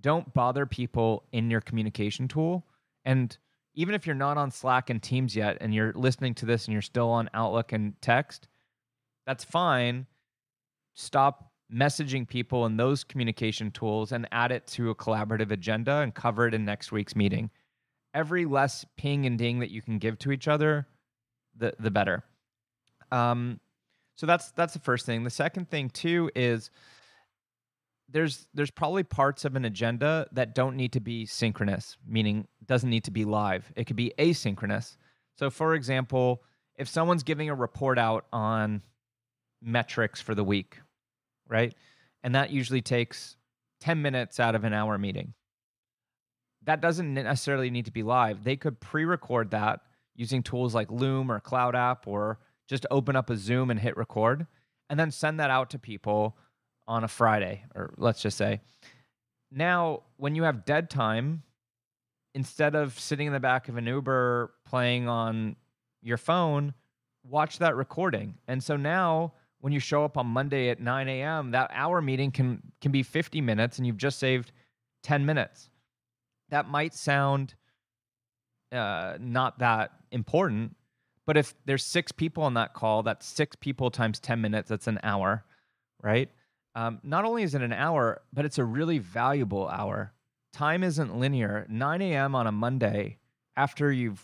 Don't 0.00 0.32
bother 0.34 0.66
people 0.66 1.24
in 1.32 1.50
your 1.50 1.60
communication 1.60 2.28
tool. 2.28 2.66
And 3.04 3.36
even 3.74 3.94
if 3.94 4.06
you're 4.06 4.14
not 4.14 4.36
on 4.36 4.50
Slack 4.50 4.90
and 4.90 5.02
Teams 5.02 5.34
yet 5.34 5.58
and 5.60 5.74
you're 5.74 5.92
listening 5.94 6.34
to 6.34 6.46
this 6.46 6.66
and 6.66 6.72
you're 6.72 6.82
still 6.82 7.10
on 7.10 7.28
Outlook 7.34 7.72
and 7.72 8.00
text, 8.00 8.48
that's 9.26 9.44
fine. 9.44 10.06
Stop 10.94 11.50
messaging 11.72 12.28
people 12.28 12.66
in 12.66 12.76
those 12.76 13.02
communication 13.02 13.70
tools 13.70 14.12
and 14.12 14.28
add 14.30 14.52
it 14.52 14.66
to 14.68 14.90
a 14.90 14.94
collaborative 14.94 15.50
agenda 15.50 15.96
and 15.96 16.14
cover 16.14 16.46
it 16.46 16.54
in 16.54 16.64
next 16.64 16.92
week's 16.92 17.16
meeting. 17.16 17.50
Every 18.12 18.44
less 18.44 18.84
ping 18.96 19.26
and 19.26 19.36
ding 19.36 19.58
that 19.58 19.70
you 19.70 19.82
can 19.82 19.98
give 19.98 20.18
to 20.20 20.30
each 20.30 20.46
other, 20.46 20.86
the 21.56 21.74
the 21.80 21.90
better. 21.90 22.22
Um, 23.10 23.58
so 24.14 24.26
that's 24.26 24.52
that's 24.52 24.72
the 24.72 24.78
first 24.78 25.04
thing. 25.04 25.24
The 25.24 25.30
second 25.30 25.68
thing 25.68 25.90
too 25.90 26.30
is 26.36 26.70
there's 28.14 28.46
there's 28.54 28.70
probably 28.70 29.02
parts 29.02 29.44
of 29.44 29.56
an 29.56 29.64
agenda 29.64 30.26
that 30.32 30.54
don't 30.54 30.76
need 30.76 30.92
to 30.92 31.00
be 31.00 31.26
synchronous, 31.26 31.96
meaning 32.06 32.46
doesn't 32.64 32.88
need 32.88 33.04
to 33.04 33.10
be 33.10 33.24
live. 33.24 33.70
It 33.74 33.84
could 33.84 33.96
be 33.96 34.14
asynchronous. 34.18 34.96
So 35.36 35.50
for 35.50 35.74
example, 35.74 36.44
if 36.76 36.88
someone's 36.88 37.24
giving 37.24 37.50
a 37.50 37.54
report 37.54 37.98
out 37.98 38.26
on 38.32 38.82
metrics 39.60 40.20
for 40.20 40.36
the 40.36 40.44
week, 40.44 40.78
right? 41.48 41.74
And 42.22 42.36
that 42.36 42.50
usually 42.50 42.82
takes 42.82 43.36
10 43.80 44.00
minutes 44.00 44.38
out 44.38 44.54
of 44.54 44.62
an 44.62 44.72
hour 44.72 44.96
meeting. 44.96 45.34
That 46.62 46.80
doesn't 46.80 47.12
necessarily 47.12 47.68
need 47.68 47.86
to 47.86 47.92
be 47.92 48.04
live. 48.04 48.44
They 48.44 48.56
could 48.56 48.78
pre 48.78 49.04
record 49.04 49.50
that 49.50 49.80
using 50.14 50.44
tools 50.44 50.72
like 50.72 50.90
Loom 50.90 51.32
or 51.32 51.40
Cloud 51.40 51.74
App 51.74 52.06
or 52.06 52.38
just 52.68 52.86
open 52.92 53.16
up 53.16 53.28
a 53.28 53.36
Zoom 53.36 53.72
and 53.72 53.80
hit 53.80 53.96
record 53.96 54.46
and 54.88 55.00
then 55.00 55.10
send 55.10 55.40
that 55.40 55.50
out 55.50 55.70
to 55.70 55.80
people 55.80 56.36
on 56.86 57.04
a 57.04 57.08
Friday, 57.08 57.64
or 57.74 57.94
let's 57.96 58.20
just 58.20 58.36
say. 58.36 58.60
Now, 59.50 60.02
when 60.16 60.34
you 60.34 60.42
have 60.42 60.64
dead 60.64 60.90
time, 60.90 61.42
instead 62.34 62.74
of 62.74 62.98
sitting 62.98 63.26
in 63.26 63.32
the 63.32 63.40
back 63.40 63.68
of 63.68 63.76
an 63.76 63.86
Uber 63.86 64.52
playing 64.66 65.08
on 65.08 65.56
your 66.02 66.16
phone, 66.16 66.74
watch 67.24 67.58
that 67.58 67.76
recording. 67.76 68.34
And 68.48 68.62
so 68.62 68.76
now 68.76 69.32
when 69.60 69.72
you 69.72 69.80
show 69.80 70.04
up 70.04 70.18
on 70.18 70.26
Monday 70.26 70.68
at 70.68 70.80
9 70.80 71.08
a.m., 71.08 71.52
that 71.52 71.70
hour 71.72 72.02
meeting 72.02 72.30
can 72.30 72.60
can 72.80 72.92
be 72.92 73.02
50 73.02 73.40
minutes 73.40 73.78
and 73.78 73.86
you've 73.86 73.96
just 73.96 74.18
saved 74.18 74.52
10 75.04 75.24
minutes. 75.24 75.70
That 76.50 76.68
might 76.68 76.94
sound 76.94 77.54
uh, 78.72 79.16
not 79.20 79.60
that 79.60 79.92
important, 80.10 80.76
but 81.26 81.36
if 81.36 81.54
there's 81.64 81.84
six 81.84 82.12
people 82.12 82.42
on 82.42 82.54
that 82.54 82.74
call, 82.74 83.02
that's 83.02 83.26
six 83.26 83.56
people 83.56 83.90
times 83.90 84.20
10 84.20 84.40
minutes, 84.40 84.68
that's 84.68 84.86
an 84.86 84.98
hour, 85.02 85.44
right? 86.02 86.28
Um, 86.74 87.00
not 87.02 87.24
only 87.24 87.42
is 87.42 87.54
it 87.54 87.62
an 87.62 87.72
hour, 87.72 88.22
but 88.32 88.44
it's 88.44 88.58
a 88.58 88.64
really 88.64 88.98
valuable 88.98 89.68
hour. 89.68 90.12
Time 90.52 90.82
isn't 90.82 91.18
linear. 91.18 91.66
9 91.68 92.02
a.m. 92.02 92.34
on 92.34 92.46
a 92.46 92.52
Monday, 92.52 93.18
after 93.56 93.92
you've 93.92 94.22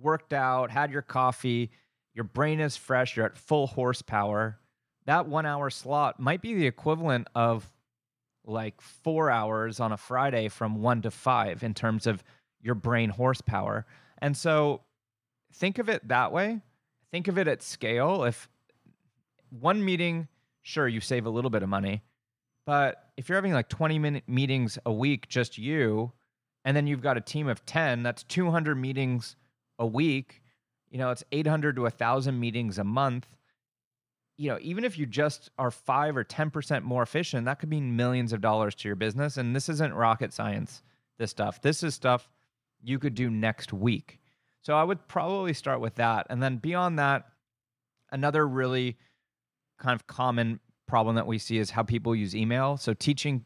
worked 0.00 0.32
out, 0.32 0.70
had 0.70 0.90
your 0.90 1.02
coffee, 1.02 1.70
your 2.14 2.24
brain 2.24 2.60
is 2.60 2.76
fresh, 2.76 3.16
you're 3.16 3.26
at 3.26 3.36
full 3.36 3.66
horsepower. 3.66 4.58
That 5.06 5.26
one 5.26 5.46
hour 5.46 5.70
slot 5.70 6.20
might 6.20 6.42
be 6.42 6.54
the 6.54 6.66
equivalent 6.66 7.28
of 7.34 7.70
like 8.46 8.80
four 8.80 9.30
hours 9.30 9.80
on 9.80 9.92
a 9.92 9.96
Friday 9.96 10.48
from 10.48 10.82
one 10.82 11.02
to 11.02 11.10
five 11.10 11.62
in 11.62 11.74
terms 11.74 12.06
of 12.06 12.22
your 12.60 12.74
brain 12.74 13.10
horsepower. 13.10 13.86
And 14.18 14.36
so 14.36 14.82
think 15.52 15.78
of 15.78 15.88
it 15.88 16.06
that 16.08 16.32
way. 16.32 16.60
Think 17.10 17.28
of 17.28 17.38
it 17.38 17.48
at 17.48 17.62
scale. 17.62 18.24
If 18.24 18.48
one 19.50 19.84
meeting, 19.84 20.28
sure, 20.64 20.88
you 20.88 21.00
save 21.00 21.26
a 21.26 21.30
little 21.30 21.50
bit 21.50 21.62
of 21.62 21.68
money. 21.68 22.02
But 22.66 22.96
if 23.16 23.28
you're 23.28 23.36
having 23.36 23.52
like 23.52 23.68
20 23.68 23.98
minute 23.98 24.24
meetings 24.26 24.78
a 24.84 24.92
week, 24.92 25.28
just 25.28 25.58
you, 25.58 26.12
and 26.64 26.76
then 26.76 26.86
you've 26.86 27.02
got 27.02 27.18
a 27.18 27.20
team 27.20 27.46
of 27.46 27.64
10, 27.66 28.02
that's 28.02 28.22
200 28.24 28.74
meetings 28.74 29.36
a 29.78 29.86
week. 29.86 30.42
You 30.90 30.98
know, 30.98 31.10
it's 31.10 31.22
800 31.30 31.76
to 31.76 31.82
1,000 31.82 32.40
meetings 32.40 32.78
a 32.78 32.84
month. 32.84 33.28
You 34.36 34.50
know, 34.50 34.58
even 34.62 34.84
if 34.84 34.98
you 34.98 35.04
just 35.04 35.50
are 35.58 35.70
5 35.70 36.16
or 36.16 36.24
10% 36.24 36.82
more 36.82 37.02
efficient, 37.02 37.44
that 37.44 37.60
could 37.60 37.68
mean 37.68 37.96
millions 37.96 38.32
of 38.32 38.40
dollars 38.40 38.74
to 38.76 38.88
your 38.88 38.96
business. 38.96 39.36
And 39.36 39.54
this 39.54 39.68
isn't 39.68 39.92
rocket 39.92 40.32
science, 40.32 40.82
this 41.18 41.30
stuff. 41.30 41.60
This 41.60 41.82
is 41.82 41.94
stuff 41.94 42.28
you 42.82 42.98
could 42.98 43.14
do 43.14 43.30
next 43.30 43.72
week. 43.72 44.18
So 44.62 44.74
I 44.74 44.82
would 44.82 45.06
probably 45.08 45.52
start 45.52 45.80
with 45.80 45.96
that. 45.96 46.26
And 46.30 46.42
then 46.42 46.56
beyond 46.56 46.98
that, 46.98 47.26
another 48.10 48.46
really 48.48 48.96
kind 49.84 49.94
of 49.94 50.06
common 50.06 50.60
problem 50.86 51.16
that 51.16 51.26
we 51.26 51.38
see 51.38 51.58
is 51.58 51.70
how 51.70 51.82
people 51.82 52.14
use 52.14 52.34
email. 52.34 52.76
So 52.78 52.94
teaching 52.94 53.44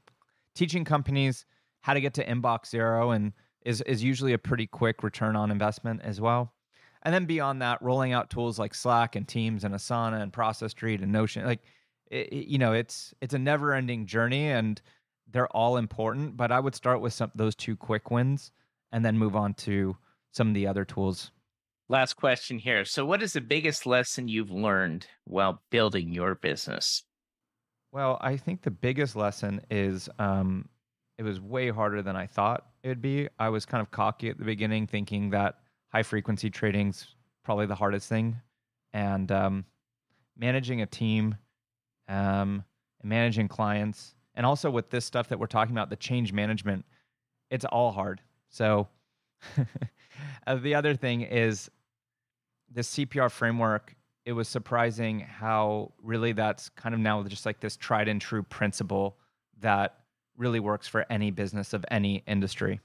teaching 0.54 0.84
companies 0.84 1.44
how 1.80 1.94
to 1.94 2.00
get 2.00 2.14
to 2.14 2.24
inbox 2.24 2.68
zero 2.68 3.10
and 3.10 3.32
is 3.64 3.80
is 3.82 4.04
usually 4.04 4.32
a 4.32 4.38
pretty 4.38 4.66
quick 4.66 5.02
return 5.02 5.34
on 5.34 5.50
investment 5.50 6.00
as 6.04 6.20
well. 6.20 6.54
And 7.02 7.12
then 7.12 7.26
beyond 7.26 7.62
that, 7.62 7.82
rolling 7.82 8.12
out 8.12 8.30
tools 8.30 8.58
like 8.58 8.74
Slack 8.74 9.16
and 9.16 9.26
Teams 9.26 9.64
and 9.64 9.74
Asana 9.74 10.20
and 10.20 10.32
Process 10.32 10.70
Street 10.72 11.00
and 11.00 11.12
Notion, 11.12 11.44
like 11.44 11.62
it, 12.10 12.32
you 12.32 12.58
know, 12.58 12.72
it's 12.72 13.12
it's 13.20 13.34
a 13.34 13.38
never 13.38 13.74
ending 13.74 14.06
journey 14.06 14.50
and 14.50 14.80
they're 15.30 15.48
all 15.48 15.76
important. 15.76 16.36
But 16.36 16.52
I 16.52 16.60
would 16.60 16.74
start 16.74 17.00
with 17.00 17.12
some 17.12 17.32
those 17.34 17.56
two 17.56 17.76
quick 17.76 18.12
wins 18.12 18.52
and 18.92 19.04
then 19.04 19.18
move 19.18 19.34
on 19.34 19.54
to 19.54 19.96
some 20.30 20.48
of 20.48 20.54
the 20.54 20.68
other 20.68 20.84
tools. 20.84 21.32
Last 21.90 22.14
question 22.14 22.58
here. 22.58 22.84
So, 22.84 23.06
what 23.06 23.22
is 23.22 23.32
the 23.32 23.40
biggest 23.40 23.86
lesson 23.86 24.28
you've 24.28 24.50
learned 24.50 25.06
while 25.24 25.62
building 25.70 26.12
your 26.12 26.34
business? 26.34 27.02
Well, 27.92 28.18
I 28.20 28.36
think 28.36 28.60
the 28.60 28.70
biggest 28.70 29.16
lesson 29.16 29.62
is 29.70 30.10
um, 30.18 30.68
it 31.16 31.22
was 31.22 31.40
way 31.40 31.70
harder 31.70 32.02
than 32.02 32.14
I 32.14 32.26
thought 32.26 32.66
it 32.82 32.88
would 32.88 33.00
be. 33.00 33.28
I 33.38 33.48
was 33.48 33.64
kind 33.64 33.80
of 33.80 33.90
cocky 33.90 34.28
at 34.28 34.36
the 34.36 34.44
beginning, 34.44 34.86
thinking 34.86 35.30
that 35.30 35.60
high 35.90 36.02
frequency 36.02 36.50
trading's 36.50 37.06
probably 37.42 37.64
the 37.64 37.74
hardest 37.74 38.06
thing, 38.06 38.36
and 38.92 39.32
um, 39.32 39.64
managing 40.36 40.82
a 40.82 40.86
team, 40.86 41.36
um, 42.06 42.64
and 43.00 43.08
managing 43.08 43.48
clients, 43.48 44.14
and 44.34 44.44
also 44.44 44.70
with 44.70 44.90
this 44.90 45.06
stuff 45.06 45.28
that 45.30 45.38
we're 45.38 45.46
talking 45.46 45.74
about, 45.74 45.88
the 45.88 45.96
change 45.96 46.34
management, 46.34 46.84
it's 47.50 47.64
all 47.64 47.92
hard. 47.92 48.20
So 48.50 48.88
uh, 50.46 50.56
the 50.56 50.74
other 50.74 50.94
thing 50.94 51.22
is 51.22 51.70
the 52.72 52.82
CPR 52.82 53.30
framework. 53.30 53.94
It 54.24 54.32
was 54.32 54.48
surprising 54.48 55.20
how 55.20 55.92
really 56.02 56.32
that's 56.32 56.68
kind 56.70 56.94
of 56.94 57.00
now 57.00 57.22
just 57.22 57.46
like 57.46 57.60
this 57.60 57.76
tried 57.76 58.08
and 58.08 58.20
true 58.20 58.42
principle 58.42 59.16
that 59.60 60.00
really 60.36 60.60
works 60.60 60.86
for 60.86 61.04
any 61.10 61.30
business 61.30 61.72
of 61.72 61.84
any 61.90 62.22
industry. 62.26 62.80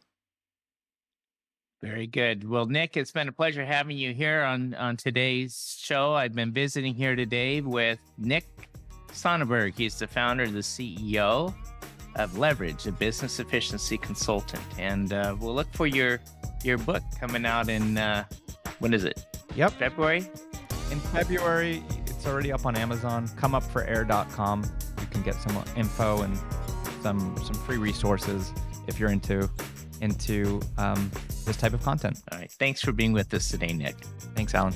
Very 1.82 2.08
good. 2.08 2.48
Well, 2.48 2.66
Nick, 2.66 2.96
it's 2.96 3.12
been 3.12 3.28
a 3.28 3.34
pleasure 3.34 3.66
having 3.66 3.98
you 3.98 4.14
here 4.14 4.42
on 4.44 4.74
on 4.76 4.96
today's 4.96 5.78
show. 5.78 6.14
I've 6.14 6.34
been 6.34 6.54
visiting 6.54 6.94
here 6.94 7.14
today 7.18 7.60
with 7.60 8.00
Nick 8.18 8.46
Sonnenberg. 9.12 9.76
He's 9.76 10.00
the 10.00 10.08
founder, 10.08 10.48
the 10.48 10.60
CEO 10.60 11.54
of 12.16 12.38
Leverage, 12.38 12.88
a 12.88 12.94
business 12.94 13.40
efficiency 13.40 13.98
consultant. 13.98 14.64
And 14.78 15.12
uh, 15.12 15.36
we'll 15.38 15.56
look 15.56 15.68
for 15.74 15.86
your 15.86 16.22
your 16.64 16.78
book 16.78 17.04
coming 17.20 17.46
out 17.46 17.68
in 17.68 17.98
uh, 17.98 18.24
when 18.80 18.94
is 18.94 19.04
it? 19.04 19.22
Yep, 19.56 19.74
February. 19.74 20.28
In 20.92 21.00
February, 21.00 21.84
it's 22.08 22.26
already 22.26 22.52
up 22.52 22.66
on 22.66 22.76
Amazon. 22.76 23.28
Come 23.38 23.54
up 23.56 23.64
for 23.64 23.86
Comeupforair.com. 23.86 24.64
You 25.00 25.08
can 25.08 25.22
get 25.22 25.36
some 25.36 25.64
info 25.76 26.22
and 26.22 26.38
some 27.02 27.36
some 27.44 27.56
free 27.66 27.78
resources 27.78 28.52
if 28.88 29.00
you're 29.00 29.12
into 29.12 29.50
into 30.02 30.62
um, 30.78 31.12
this 31.46 31.58
type 31.58 31.74
of 31.74 31.84
content. 31.84 32.22
All 32.32 32.40
right. 32.40 32.52
Thanks 32.52 32.82
for 32.82 32.92
being 32.92 33.14
with 33.14 33.34
us 33.34 33.50
today, 33.50 33.74
Nick. 33.74 33.96
Thanks, 34.36 34.54
Alan. 34.56 34.74